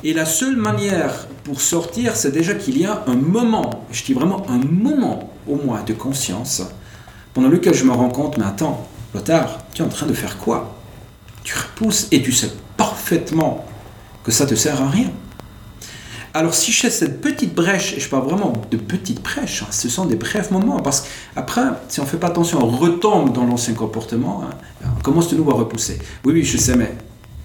[0.04, 4.14] Et la seule manière pour sortir, c'est déjà qu'il y a un moment, je dis
[4.14, 6.64] vraiment un moment au moins de conscience,
[7.34, 10.38] pendant lequel je me rends compte, mais attends, Lothar, tu es en train de faire
[10.38, 10.76] quoi?
[11.44, 13.66] Tu repousses et tu sais parfaitement
[14.24, 15.12] que ça te sert à rien.
[16.34, 19.68] Alors si je fais cette petite brèche, et je parle vraiment de petites brèches, hein,
[19.72, 23.34] ce sont des brefs moments, parce qu'après, si on ne fait pas attention, on retombe
[23.34, 26.00] dans l'ancien comportement, hein, on commence de nouveau à repousser.
[26.24, 26.96] Oui, oui, je sais, mais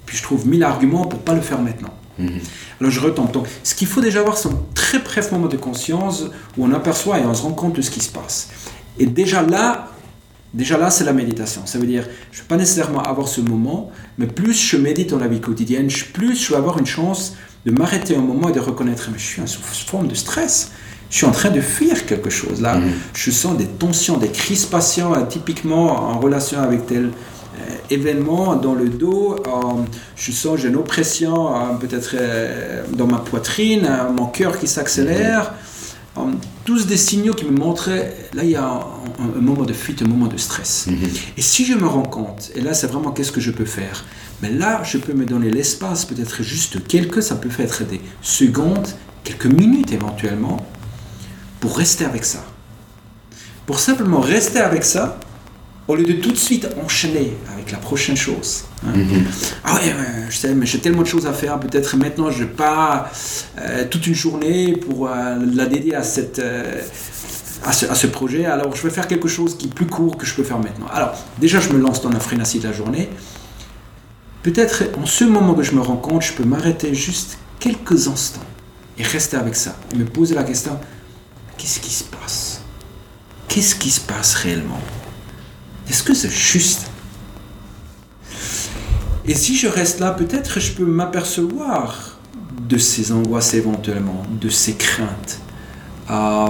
[0.04, 1.92] puis je trouve mille arguments pour ne pas le faire maintenant.
[2.18, 2.40] Mhm.
[2.80, 3.30] Alors je retombe.
[3.32, 6.24] Donc ce qu'il faut déjà avoir, c'est un très bref moment de conscience
[6.56, 8.48] où on aperçoit et on se rend compte de ce qui se passe.
[8.98, 9.88] Et déjà là,
[10.54, 11.62] déjà là, c'est la méditation.
[11.66, 15.10] Ça veut dire, je ne vais pas nécessairement avoir ce moment, mais plus je médite
[15.10, 18.52] dans la vie quotidienne, plus je vais avoir une chance de m'arrêter un moment et
[18.52, 20.70] de reconnaître, mais je suis en sous forme de stress.
[21.10, 22.76] Je suis en train de fuir quelque chose là.
[22.78, 22.92] Mhm.
[23.14, 28.88] Je sens des tensions, des crispations, typiquement en relation avec tel euh, événement dans le
[28.88, 29.36] dos.
[29.46, 29.82] euh,
[30.16, 35.54] je sens j'ai une oppression euh, peut-être euh, dans ma poitrine, mon cœur qui s'accélère.
[36.18, 36.22] Euh,
[36.66, 38.80] tous des signaux qui me montraient, là il y a un,
[39.24, 40.86] un- un moment de fuite, un moment de stress.
[40.88, 40.98] Mhm.
[41.38, 44.04] Et si je me rends compte, et là c'est vraiment qu'est-ce que je peux faire
[44.42, 48.86] Mais là je peux me donner l'espace, peut-être juste quelques, ça peut être des secondes,
[49.24, 50.58] quelques minutes éventuellement,
[51.60, 52.44] pour rester avec ça.
[53.66, 55.18] pour simplement rester avec ça,
[55.88, 58.64] au lieu de tout de suite enchaîner avec la prochaine chose.
[58.84, 58.92] Hein.
[58.96, 59.24] Mhm.
[59.64, 59.94] Ah ouais,
[60.28, 61.58] je sais, mais j'ai tellement de choses à faire.
[61.60, 63.10] Peut-être maintenant, je n'ai pas
[63.58, 66.80] euh, toute une journée pour euh, la dédier à, cette, euh,
[67.64, 68.46] à, ce, à, ce, projet.
[68.46, 70.86] Alors, je vais faire quelque chose qui est plus court que je peux faire maintenant.
[70.92, 73.08] Alors, déjà, je me lance dans la frénésie de la journée.
[74.42, 78.40] Peut-être en ce moment que je me rends compte, je peux m'arrêter juste quelques instants
[78.98, 80.78] et rester avec ça et me poser la question
[81.58, 82.60] qu'est-ce qui se passe?
[83.48, 84.80] Qu'est-ce qui se passe réellement?
[85.88, 86.90] Est-ce que c'est juste?
[89.26, 92.18] Et si je reste là, peut-être je peux m'apercevoir
[92.68, 95.40] de ces angoisses éventuellement, de ces craintes.
[96.10, 96.46] Euh,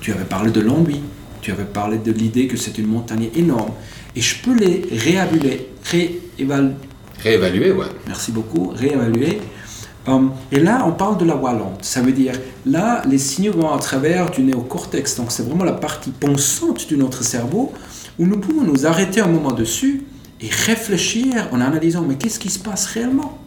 [0.00, 1.02] tu avais parlé de l'ennui,
[1.40, 3.72] tu avais parlé de l'idée que c'est une montagne énorme.
[4.14, 6.74] Et je peux les réévaluer, réévaluer.
[7.22, 7.86] Réévaluer, ouais.
[8.06, 9.40] Merci beaucoup, réévaluer
[10.06, 11.84] Um, et là, on parle de la voie lente.
[11.84, 12.32] Ça veut dire,
[12.64, 15.16] là, les signaux vont à travers du néocortex.
[15.16, 17.72] Donc, c'est vraiment la partie pensante de notre cerveau
[18.20, 20.04] où nous pouvons nous arrêter un moment dessus
[20.42, 23.38] et réfléchir en analysant, mais qu'est-ce qui se passe réellement?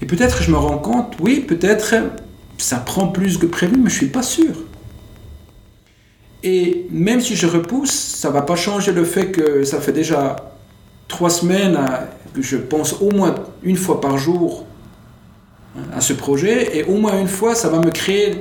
[0.00, 1.92] Et peut-être je me rends compte, oui, peut-être
[2.56, 4.54] ça prend plus que prévu, mais je ne suis pas sûr.
[6.44, 9.92] Et même si je repousse, ça ne va pas changer le fait que ça fait
[9.92, 10.36] déjà
[11.08, 11.78] trois semaines
[12.34, 14.66] que je pense au moins une fois par jour
[15.92, 18.38] à ce projet et au moins une fois, ça va me créer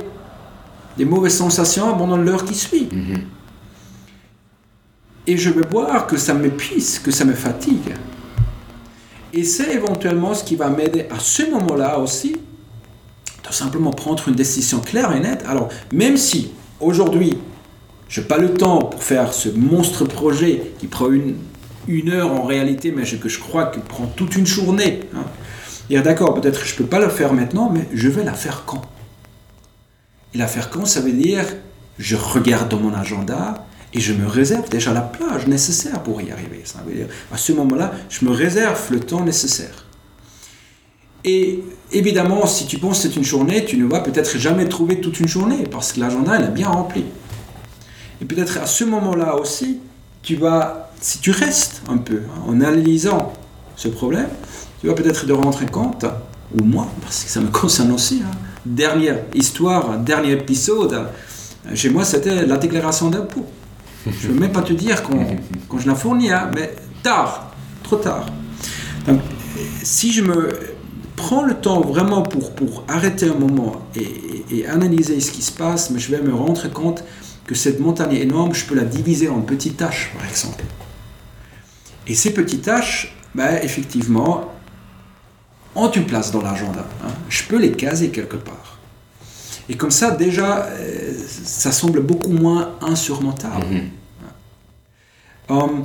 [0.95, 2.87] des mauvaises sensations pendant l'heure qui suit.
[2.91, 3.21] Mhm.
[5.27, 7.93] Et je vais voir que ça m'épuise, que ça me fatigue.
[9.34, 14.36] Et c'est éventuellement ce qui va m'aider à ce moment-là aussi, de simplement prendre une
[14.36, 15.43] décision claire et nette.
[15.47, 17.38] Alors, même si aujourd'hui,
[18.10, 21.36] je n'ai pas le temps pour faire ce monstre projet qui prend une,
[21.88, 25.01] une heure en réalité, mais que je crois qu'il prend toute une journée.
[25.15, 25.23] Hein,
[25.89, 28.34] dire d'accord, peut-être que je ne peux pas le faire maintenant, mais je vais la
[28.34, 28.81] faire quand?
[30.34, 31.45] Et la faire quand, ça veut dire,
[31.99, 36.32] je regarde dans mon agenda et je me réserve déjà la plage nécessaire pour y
[36.32, 36.62] arriver.
[36.63, 39.86] Ça veut dire, à ce moment-là, je me réserve le temps nécessaire.
[41.23, 45.01] Et évidemment, si tu penses que c'est une journée, tu ne vas peut-être jamais trouver
[45.01, 47.06] toute une journée parce que l'agenda est bien rempli.
[48.21, 49.80] Et peut-être à ce moment-là aussi,
[50.23, 53.34] tu vas, si tu restes un peu hein, en analysant
[53.75, 54.30] ce problème,
[54.80, 56.06] tu vas peut-être te rendre compte,
[56.58, 58.32] ou moi, parce que ça me concerne aussi, hein.
[58.65, 61.08] dernière histoire, dernier épisode,
[61.73, 63.45] chez moi c'était la déclaration d'impôt.
[64.05, 67.51] Je ne veux même pas te dire quand, je la fournis, hein, mais tard,
[67.83, 68.25] trop tard.
[69.83, 70.49] Si je me
[71.15, 75.91] prends le temps vraiment pour, arrêter un moment et, et, analyser ce qui se passe,
[75.91, 77.03] mais je vais me rendre compte
[77.45, 80.63] que cette montagne énorme, je peux la diviser en petites tâches, par exemple.
[82.07, 84.51] Et ces petites tâches, ben, effectivement,
[85.75, 86.85] ont une place dans l'agenda.
[87.03, 87.11] Hein.
[87.29, 88.70] Je peux les caser quelque part.
[89.71, 91.13] Et comme ça, déjà, euh,
[91.45, 93.65] ça semble beaucoup moins insurmontable.
[93.71, 93.89] Mhm.
[95.49, 95.84] Um,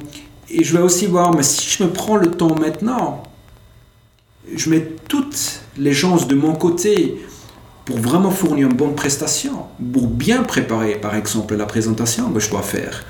[0.51, 3.23] et je vais aussi voir, mais si je me prends le temps maintenant,
[4.53, 7.21] je mets toutes les chances de mon côté
[7.85, 12.51] pour vraiment fournir une bonne prestation, pour bien préparer, par exemple, la présentation que je
[12.51, 13.05] dois faire,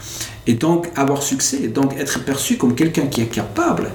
[0.47, 3.91] et donc avoir succès, donc être perçu comme quelqu'un qui est capable.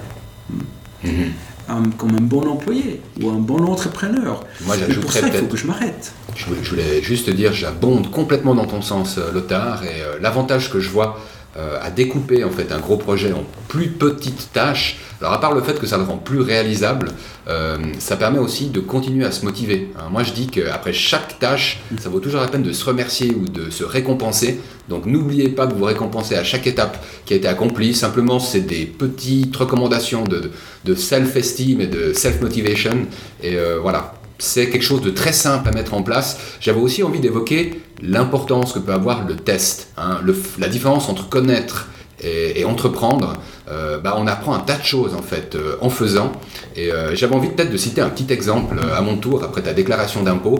[1.97, 4.43] Comme un bon employé ou un bon entrepreneur.
[4.61, 6.13] Moi, et pour ça, il faut que je m'arrête.
[6.35, 10.71] Je, voulais juste te dire, j'abonde complètement dans ton sens, euh, Lothar, et euh, l'avantage
[10.71, 11.19] que je vois
[11.57, 14.97] euh, à découper en fait un gros projet en plus petites tâches.
[15.19, 17.11] Alors à part le fait que ça le rend plus réalisable,
[17.49, 19.89] euh, ça permet aussi de continuer à se motiver.
[19.97, 23.35] Hein, moi je dis qu'après chaque tâche, ça vaut toujours la peine de se remercier
[23.35, 24.61] ou de se récompenser.
[24.87, 27.93] Donc n'oubliez pas de vous récompenser à chaque étape qui a été accomplie.
[27.93, 33.07] Simplement c'est des petites recommandations de, self-esteem et de self-motivation.
[33.43, 36.37] Et euh, voilà, c'est quelque chose de très simple à mettre en place.
[36.59, 39.89] J'avais aussi envie d'évoquer l'importance que peut avoir le test.
[39.97, 40.19] Hein.
[40.57, 41.87] la différence entre connaître
[42.23, 43.33] et, entreprendre,
[43.69, 46.31] euh, bah, on apprend un tas de choses en fait euh, en faisant.
[46.75, 49.73] Et euh, j'avais envie peut-être de citer un petit exemple à mon tour après ta
[49.73, 50.59] déclaration d'impôt.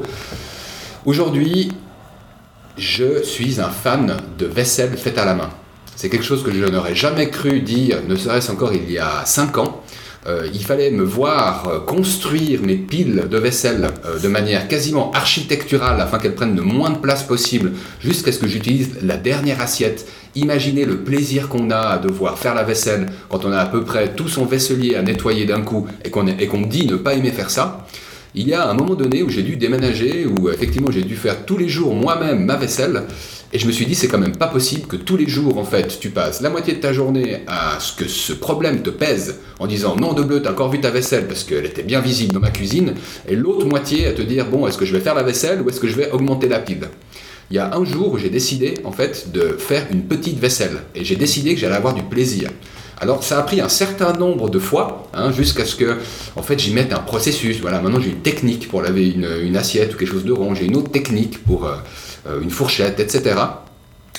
[1.05, 1.71] Aujourd'hui,
[2.77, 5.49] je suis un fan de vaisselle faite à la main.
[5.95, 9.23] C'est quelque chose que je n'aurais jamais cru dire, ne serait-ce encore il y a
[9.25, 9.81] 5 ans.
[10.27, 15.11] Euh, il fallait me voir euh, construire mes piles de vaisselle euh, de manière quasiment
[15.13, 19.59] architecturale afin qu'elles prennent le moins de place possible jusqu'à ce que j'utilise la dernière
[19.61, 20.07] assiette.
[20.35, 23.83] Imaginez le plaisir qu'on a à devoir faire la vaisselle quand on a à peu
[23.83, 27.31] près tout son vaisselier à nettoyer d'un coup et qu'on me dit ne pas aimer
[27.31, 27.87] faire ça.
[28.33, 31.45] Il y a un moment donné où j'ai dû déménager, où effectivement j'ai dû faire
[31.45, 33.03] tous les jours moi-même ma vaisselle,
[33.51, 35.65] et je me suis dit c'est quand même pas possible que tous les jours en
[35.65, 39.39] fait tu passes la moitié de ta journée à ce que ce problème te pèse
[39.59, 42.33] en disant non de bleu t'as encore vu ta vaisselle parce qu'elle était bien visible
[42.33, 42.93] dans ma cuisine,
[43.27, 45.69] et l'autre moitié à te dire bon est-ce que je vais faire la vaisselle ou
[45.69, 46.87] est-ce que je vais augmenter la pile?
[47.51, 50.83] il y a un jour où j'ai décidé en fait de faire une petite vaisselle
[50.95, 52.49] et j'ai décidé que j'allais avoir du plaisir.
[53.01, 55.97] Alors ça a pris un certain nombre de fois hein, jusqu'à ce que
[56.35, 57.59] en fait j'y mette un processus.
[57.59, 60.65] Voilà, maintenant j'ai une technique pour laver une, assiette ou quelque chose de rond, j'ai
[60.65, 61.77] une autre technique pour euh,
[62.27, 63.39] euh, une fourchette, etc.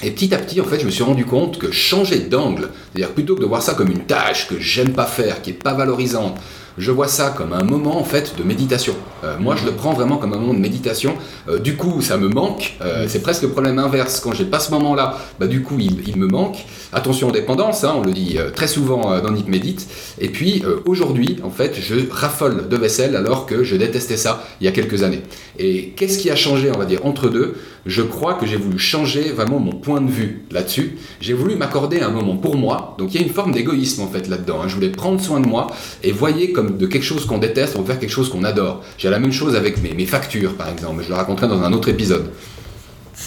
[0.03, 3.15] Et petit à petit, en fait, je me suis rendu compte que changer d'angle, c'est-à-dire
[3.15, 5.75] plutôt que de voir ça comme une tâche que j'aime pas faire, qui est pas
[5.75, 6.37] valorisante,
[6.79, 8.95] je vois ça comme un moment en fait de méditation.
[9.25, 11.15] Euh, moi, je le prends vraiment comme un moment de méditation.
[11.49, 12.75] Euh, du coup, ça me manque.
[12.81, 14.21] Euh, c'est presque le problème inverse.
[14.21, 16.57] Quand j'ai pas ce moment-là, bah, du coup, il, me manque.
[16.93, 19.89] Attention aux dépendances, hein, on le dit très souvent dans Nip Médite.
[20.21, 24.65] Et puis, aujourd'hui, en fait, je raffole de vaisselle alors que je détestais ça il
[24.67, 25.23] y a quelques années.
[25.59, 27.55] Et qu'est-ce qui a changé, on va dire, entre deux?
[27.85, 30.97] Je crois que j'ai voulu changer vraiment mon point de vue là-dessus.
[31.21, 32.95] J'ai voulu m'accorder un moment pour moi.
[32.99, 34.63] Donc, il y a une forme d'égoïsme en fait là-dedans.
[34.63, 34.69] Hein.
[34.69, 35.67] Je voulais prendre soin de moi
[36.05, 38.85] et voyez comme de quelque chose qu'on déteste, veut faire quelque chose qu'on adore.
[38.99, 41.03] J'ai la même chose avec mes, factures, par exemple.
[41.03, 42.31] Je le raconterai dans un autre épisode.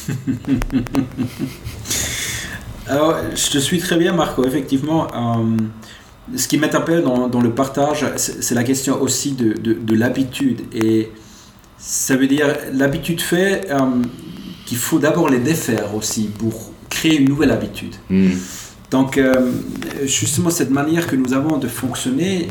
[2.87, 4.45] Alors, je te suis très bien, Marco.
[4.45, 5.57] Effectivement, euh,
[6.35, 10.61] ce qui m'interpelle dans, dans le partage, c'est la question aussi de, de, l'habitude.
[10.73, 11.11] Et
[11.77, 13.79] ça veut dire, l'habitude fait euh,
[14.65, 17.95] qu'il faut d'abord les défaire aussi pour créer une nouvelle habitude.
[18.09, 18.31] Hmm.
[18.91, 19.51] Donc, euh,
[20.05, 22.47] justement, cette manière que nous avons de fonctionner,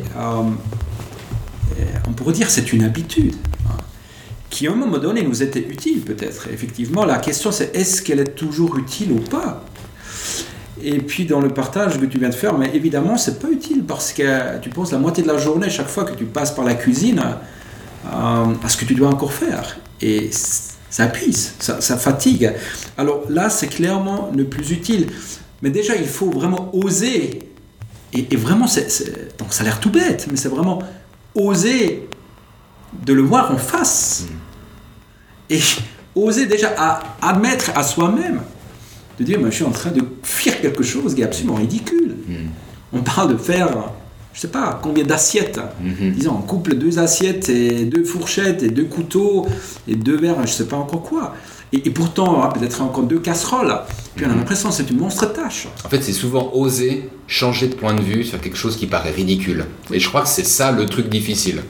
[2.08, 3.34] on pourrait dire c'est une habitude
[3.68, 3.76] hein,
[4.50, 6.48] qui à un moment donné nous était utile peut-être.
[6.52, 9.64] Effectivement, la question c'est est-ce qu'elle est toujours utile ou pas?
[10.82, 13.84] Et puis dans le partage que tu viens de faire, mais évidemment c'est pas utile
[13.84, 16.64] parce que tu penses la moitié de la journée chaque fois que tu passes par
[16.64, 17.22] la cuisine
[18.06, 18.08] euh,
[18.62, 19.78] à ce que tu dois encore faire.
[20.00, 20.30] Et
[20.94, 22.52] ça épuise, ça, fatigue.
[22.96, 25.08] Alors là c'est clairement ne plus utile.
[25.60, 27.50] Mais déjà il faut vraiment oser.
[28.12, 30.80] Et, et vraiment, donc ça a l'air tout bête, mais c'est vraiment
[31.34, 32.08] oser
[33.04, 34.26] de le voir en face
[35.50, 35.58] et
[36.14, 38.42] oser déjà à admettre à soi-même
[39.18, 42.14] de dire, mais je suis en train de faire quelque chose qui est absolument ridicule.
[42.92, 43.90] On parle de faire,
[44.34, 45.60] je sais pas, combien d'assiettes.
[45.80, 46.12] Mhm.
[46.12, 49.46] Disons, on couple deux assiettes et deux fourchettes et deux couteaux
[49.86, 51.34] et deux verres, je sais pas encore quoi.
[51.72, 53.74] Et, pourtant, peut-être encore deux casseroles.
[54.14, 54.40] Puis on a mhm.
[54.40, 55.66] l'impression que c'est une monstre tâche.
[55.84, 59.10] En fait, c'est souvent oser changer de point de vue sur quelque chose qui paraît
[59.10, 59.64] ridicule.
[59.90, 61.62] Et je crois que c'est ça le truc difficile.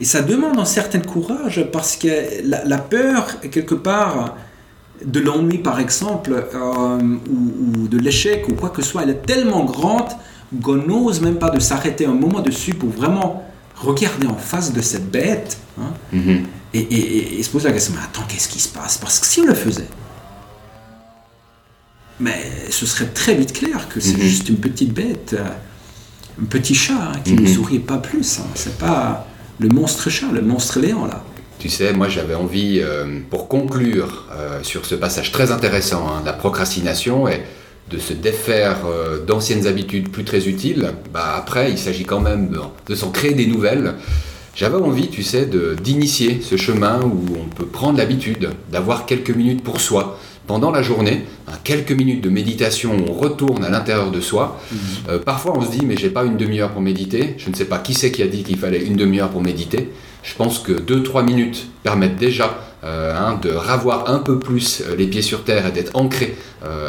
[0.00, 2.08] Et ça demande un certain courage parce que
[2.44, 4.36] la, peur, quelque part,
[5.04, 9.26] de l'ennui par exemple, euh, ou, de l'échec ou quoi que ce soit, elle est
[9.26, 10.10] tellement grande
[10.60, 13.44] qu'on n'ose même pas de s'arrêter un moment dessus pour vraiment
[13.76, 15.58] regarder en face de cette bête.
[15.80, 15.92] Hein.
[16.12, 16.46] Mhm.
[16.74, 18.96] Et, se poser la question, mais attends, qu'est-ce qui se passe?
[18.96, 19.88] Parce que si on le faisait,
[22.18, 24.22] mais ce serait très vite clair que c'est mhm.
[24.22, 25.44] juste une petite bête, euh,
[26.40, 27.48] un petit chat hein, qui ne mhm.
[27.48, 28.38] sourit pas plus.
[28.38, 28.46] Hein.
[28.54, 29.26] C'est pas
[29.58, 31.24] le monstre chat, le monstre léant là.
[31.58, 36.22] Tu sais, moi j'avais envie, euh, pour conclure euh, sur ce passage très intéressant, hein,
[36.24, 37.42] la procrastination et
[37.92, 38.78] de se défaire
[39.26, 42.56] d'anciennes habitudes plus très utiles, bah après il s'agit quand même
[42.88, 43.94] de s'en créer des nouvelles.
[44.54, 45.48] J'avais envie, tu sais,
[45.82, 50.82] d'initier ce chemin où on peut prendre l'habitude d'avoir quelques minutes pour soi pendant la
[50.82, 54.60] journée, hein, quelques minutes de méditation où on retourne à l'intérieur de soi.
[54.70, 54.78] Mhm.
[55.08, 57.34] Euh, parfois on se dit mais j'ai pas une demi-heure pour méditer.
[57.38, 59.90] Je ne sais pas qui c'est qui a dit qu'il fallait une demi-heure pour méditer.
[60.22, 64.96] Je pense que 2-3 minutes permettent déjà euh, hein, de ravoir un peu plus euh,
[64.96, 66.36] les pieds sur terre et d'être ancré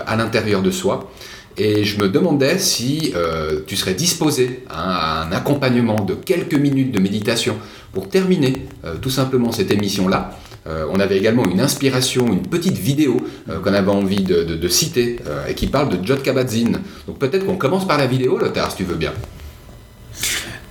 [0.05, 1.09] à l'intérieur de soi.
[1.57, 6.91] Et je me demandais si euh, tu serais disposé à un accompagnement de quelques minutes
[6.91, 7.57] de méditation
[7.91, 10.39] pour terminer euh, tout simplement cette émission-là.
[10.65, 13.17] Euh, on avait également une inspiration, une petite vidéo
[13.63, 16.79] qu'on avait envie de, citer et qui parle de John Kabat-Zinn.
[17.05, 19.11] Donc peut-être qu'on commence par la vidéo, Lothar, si tu veux bien.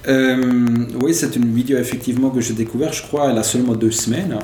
[0.08, 4.38] oui, c'est une vidéo effectivement que j'ai découvert, je crois, elle a seulement deux semaines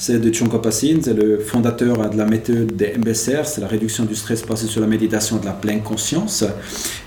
[0.00, 4.04] c'est de Chonko Passin, c'est le fondateur de la méthode des MBSR, c'est la réduction
[4.04, 6.44] du stress basée sur la méditation de la pleine conscience.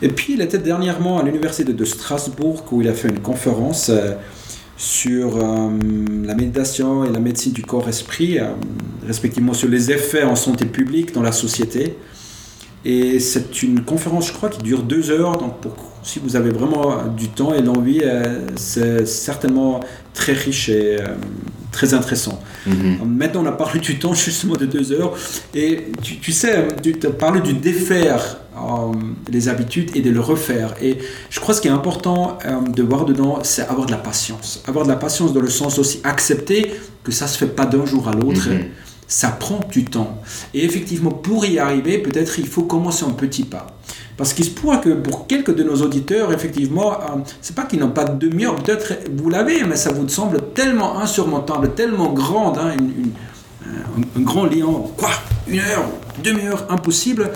[0.01, 3.87] Et puis il était dernièrement à l'université de Strasbourg où il a fait une conférence
[3.89, 4.15] euh,
[4.75, 5.69] sur euh,
[6.25, 8.49] la méditation et la médecine du corps-esprit, euh,
[9.07, 11.95] respectivement sur les effets en santé publique dans la société.
[12.83, 15.37] Et c'est une conférence, je crois, qui dure deux heures.
[15.37, 15.53] Donc,
[16.03, 18.01] si vous avez vraiment du temps et l'envie,
[18.55, 19.81] c'est certainement
[20.15, 20.97] très riche et
[21.71, 22.41] très intéressant.
[22.67, 22.99] Mhm.
[23.05, 25.13] Maintenant, on a parlé du temps justement de deux heures.
[25.55, 28.91] Et tu, sais, tu as parlé du défaire euh,
[29.29, 30.75] les habitudes et de le refaire.
[30.81, 30.97] Et
[31.29, 33.97] je crois que ce qui est important euh, de voir dedans, c'est avoir de la
[33.97, 34.61] patience.
[34.67, 36.71] Avoir de la patience dans le sens aussi accepter
[37.03, 38.49] que ça se fait pas d'un jour à l'autre.
[38.49, 38.65] Mhm.
[39.07, 40.21] Ça prend du temps.
[40.53, 43.67] Et effectivement, pour y arriver, peut-être il faut commencer en petits pas.
[44.17, 47.63] Parce qu'il se pourrait que pour quelques de nos auditeurs, effectivement, ce euh, c'est pas
[47.63, 52.11] qu'ils n'ont pas de demi-heure, peut-être vous l'avez, mais ça vous semble tellement insurmontable, tellement
[52.13, 53.69] grande, hein, euh,
[54.17, 54.91] un, grand lion.
[54.97, 55.09] Quoi
[55.47, 55.85] une heure,
[56.23, 57.31] demi-heure, impossible,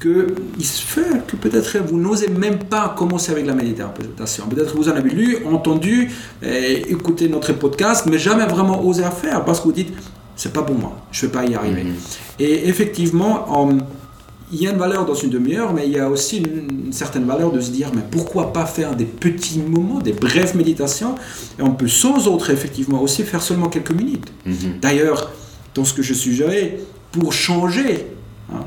[0.00, 4.46] que il se fait que peut-être vous n'osez même pas commencer avec la méditation.
[4.48, 6.10] Peut-être vous en avez lu, entendu,
[6.42, 9.94] écouté notre podcast, mais jamais vraiment osé à faire parce que vous dites
[10.36, 11.84] c'est pas pour moi, je ne vais pas y arriver.
[11.84, 11.94] Mhm.
[12.40, 13.46] Et effectivement,
[14.52, 17.24] il y a une valeur dans une demi-heure, mais il y a aussi une, certaine
[17.24, 21.16] valeur de se dire, mais pourquoi pas faire des petits moments, des brèves méditations,
[21.58, 24.32] et on peut sans autre effectivement aussi faire seulement quelques minutes.
[24.46, 24.78] Mhm.
[24.80, 25.32] D'ailleurs,
[25.74, 26.78] dans ce que je suggérais,
[27.10, 28.06] pour changer,
[28.52, 28.64] hein,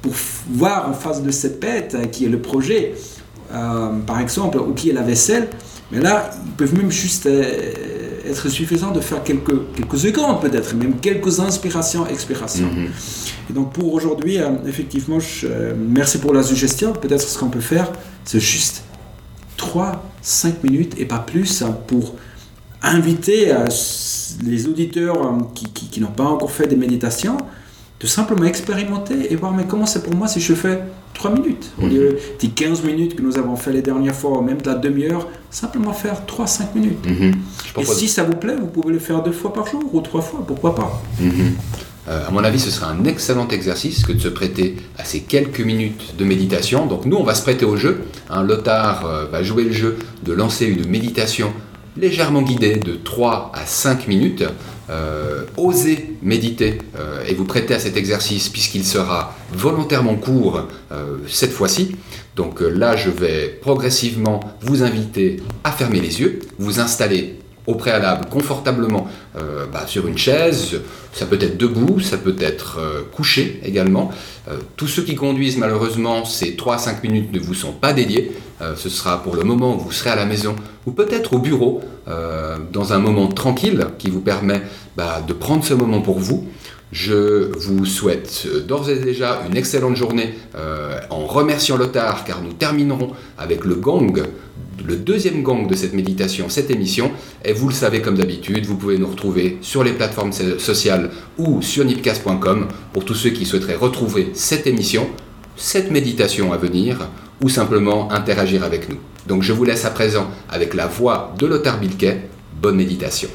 [0.00, 0.12] pour
[0.50, 2.94] voir en face de cette bête hein, qui est le projet,
[3.52, 5.48] euh, par exemple, ou qui est la vaisselle,
[5.92, 7.72] mais là, ils peuvent même juste euh,
[8.28, 12.66] être suffisant de faire quelques, quelques secondes peut-être, même quelques inspirations, expirations.
[12.66, 12.88] Mhm.
[13.50, 16.92] Et donc pour aujourd'hui, euh, effectivement, euh, merci pour la suggestion.
[16.92, 17.90] Peut-être ce qu'on peut faire,
[18.24, 18.84] c'est juste
[19.56, 22.14] 3, 5 minutes et pas plus hein, pour
[22.82, 23.66] inviter euh,
[24.44, 27.36] les auditeurs qui, qui n'ont pas encore fait des méditations
[28.02, 30.80] de simplement expérimenter et voir mais comment c'est pour moi si je fais
[31.14, 34.42] 3 minutes au lieu des 15 minutes que nous avons fait les dernières fois ou
[34.42, 37.06] même de la demi-heure, simplement faire 3-5 minutes.
[37.06, 37.34] Mhm.
[37.78, 40.22] Et si ça vous plaît, vous pouvez le faire deux fois par jour ou trois
[40.22, 41.52] fois, pourquoi pas mhm.
[42.08, 45.20] euh, à mon avis, ce sera un excellent exercice que de se prêter à ces
[45.20, 46.86] quelques minutes de méditation.
[46.86, 48.02] Donc nous, on va se prêter au jeu.
[48.28, 51.52] Un Lothar euh, va jouer le jeu de lancer une méditation
[51.96, 54.44] légèrement guidée de 3 à 5 minutes.
[54.90, 61.18] Euh, osez méditer euh, et vous prêter à cet exercice puisqu'il sera volontairement court euh,
[61.28, 61.96] cette fois-ci.
[62.36, 68.26] Donc là, je vais progressivement vous inviter à fermer les yeux, vous installer au préalable
[68.28, 69.06] confortablement
[69.36, 70.80] euh, bah, sur une chaise,
[71.12, 74.10] ça peut être debout, ça peut être euh, couché également.
[74.48, 77.92] Euh, tous ceux qui conduisent malheureusement, ces 3 à 5 minutes ne vous sont pas
[77.92, 78.32] dédiés.
[78.76, 80.54] ce sera pour le moment où vous serez à la maison
[80.86, 81.80] ou peut-être au bureau,
[82.72, 84.62] dans un moment tranquille qui vous permet
[84.96, 86.46] bah, de prendre ce moment pour vous.
[86.92, 90.34] Je vous souhaite d'ores et déjà une excellente journée
[91.10, 94.12] en remerciant Lothar car nous terminerons avec le gong
[94.84, 97.10] le deuxième gang de cette méditation, cette émission.
[97.44, 101.62] Et vous le savez comme d'habitude, vous pouvez nous retrouver sur les plateformes sociales ou
[101.62, 105.08] sur nipcast.com pour tous ceux qui souhaiteraient retrouver cette émission,
[105.56, 107.08] cette méditation à venir
[107.42, 108.98] ou simplement interagir avec nous.
[109.26, 112.28] Donc je vous laisse à présent avec la voix de Lothar Bilquet.
[112.60, 113.28] Bonne méditation.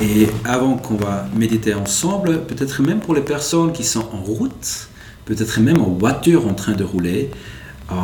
[0.00, 4.88] Et avant qu'on va méditer ensemble, peut-être même pour les personnes qui sont en route,
[5.24, 7.30] peut-être même en voiture en train de rouler,
[7.90, 7.94] euh,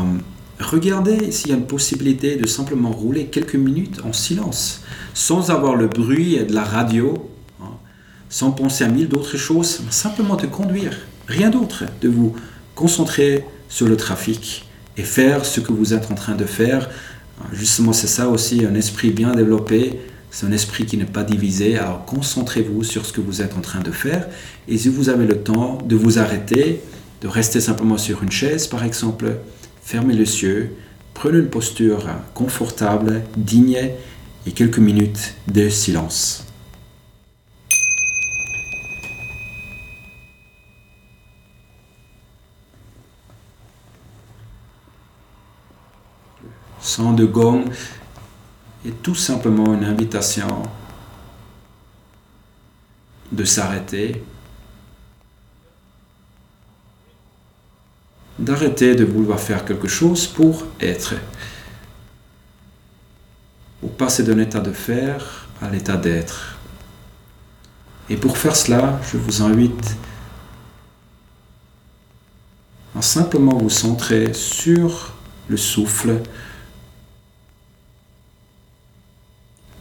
[0.60, 4.82] Regardez s'il y a une possibilité de simplement rouler quelques minutes en silence,
[5.12, 7.28] sans avoir le bruit de la radio,
[7.60, 7.72] hein,
[8.28, 10.96] sans penser à mille d'autres choses, simplement de conduire,
[11.26, 12.34] rien d'autre, de vous
[12.74, 16.88] concentrer sur le trafic et faire ce que vous êtes en train de faire.
[17.52, 19.98] Justement, c'est ça aussi, un esprit bien développé,
[20.30, 21.78] c'est un esprit qui n'est pas divisé.
[21.78, 24.28] Alors concentrez-vous sur ce que vous êtes en train de faire
[24.68, 26.80] et si vous avez le temps de vous arrêter,
[27.22, 29.36] de rester simplement sur une chaise par exemple,
[29.84, 30.74] fermez les yeux,
[31.12, 33.90] prenez une posture confortable, digne
[34.46, 36.46] et quelques minutes de silence.
[46.80, 47.64] Sans de gong
[48.86, 50.62] est tout simplement une invitation
[53.32, 54.22] de s'arrêter
[58.38, 61.14] d'arrêter de vouloir faire quelque chose pour être.
[63.80, 66.58] Pour passer d'un état de faire à l'état d'être.
[68.08, 69.96] Et pour faire cela, je vous invite
[72.96, 75.14] à simplement vous centrer sur
[75.48, 76.20] le souffle.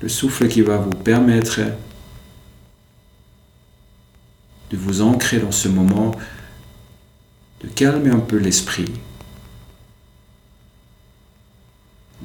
[0.02, 1.60] Le souffle qui va vous permettre
[4.70, 6.16] de vous ancrer dans ce moment
[7.64, 8.92] de calmer un peu l'esprit.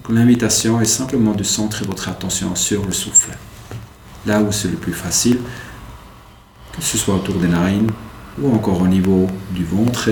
[0.09, 3.37] L'invitation est simplement de centrer votre attention sur le souffle,
[4.25, 5.39] là où c'est le plus facile,
[6.73, 7.91] que ce soit autour des narines
[8.41, 10.11] ou encore au niveau du ventre,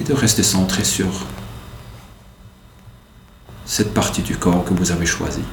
[0.00, 1.26] et de rester centré sur
[3.64, 5.44] cette partie du corps que vous avez choisie.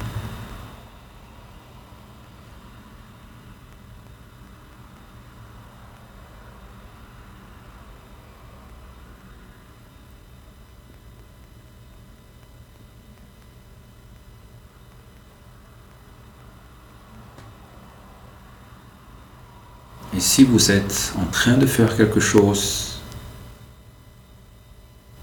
[20.14, 23.00] Et si vous êtes en train de faire quelque chose,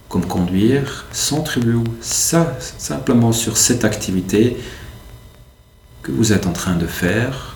[0.09, 4.57] comme conduire, centrez-vous simplement sur cette activité
[6.03, 7.55] que vous êtes en train de faire.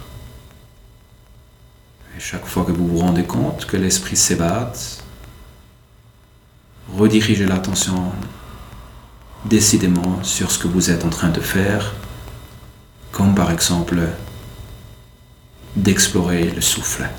[2.16, 4.78] Et chaque fois que vous vous rendez compte que l'esprit s'évade,
[6.96, 8.14] redirigez l'attention
[9.44, 11.94] décidément sur ce que vous êtes en train de faire,
[13.12, 14.00] comme par exemple
[15.76, 17.10] d'explorer le souffle.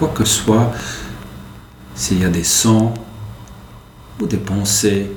[0.00, 0.72] Quoi que soit,
[1.94, 2.94] s'il y a des sons
[4.18, 5.12] ou des pensées,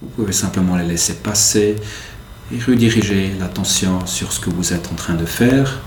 [0.00, 1.76] vous pouvez simplement les laisser passer
[2.50, 5.82] et rediriger l'attention sur ce que vous êtes en train de faire,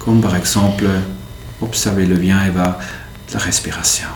[0.00, 0.86] comme par exemple
[1.60, 2.80] observer le bien et va
[3.28, 4.08] de la respiration.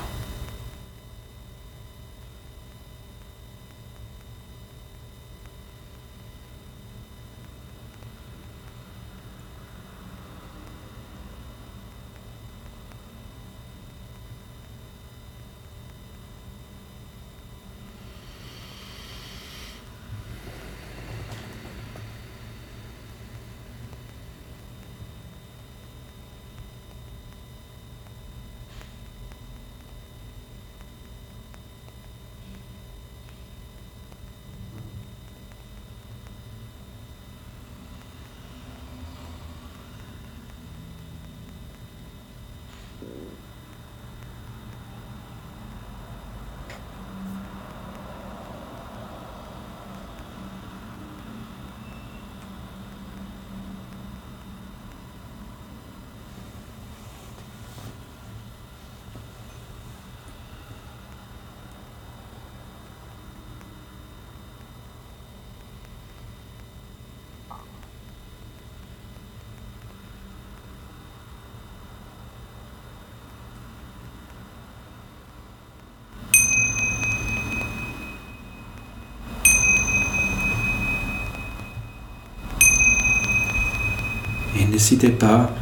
[84.61, 85.55] Et n'hésitez pas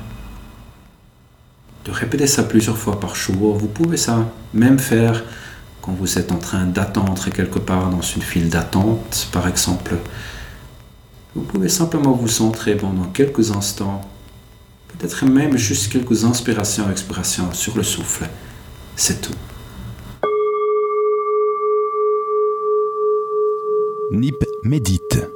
[1.84, 3.56] de répéter ça plusieurs fois par jour.
[3.56, 4.24] Vous pouvez ça
[4.54, 5.24] même faire
[5.82, 9.96] quand vous êtes en train d'attendre quelque part dans une file d'attente, par exemple.
[11.34, 14.00] Vous pouvez simplement vous centrer pendant quelques instants,
[14.96, 18.28] peut-être même juste quelques inspirations, expirations sur le souffle.
[18.94, 19.34] C'est tout.
[24.12, 25.35] Nip médite.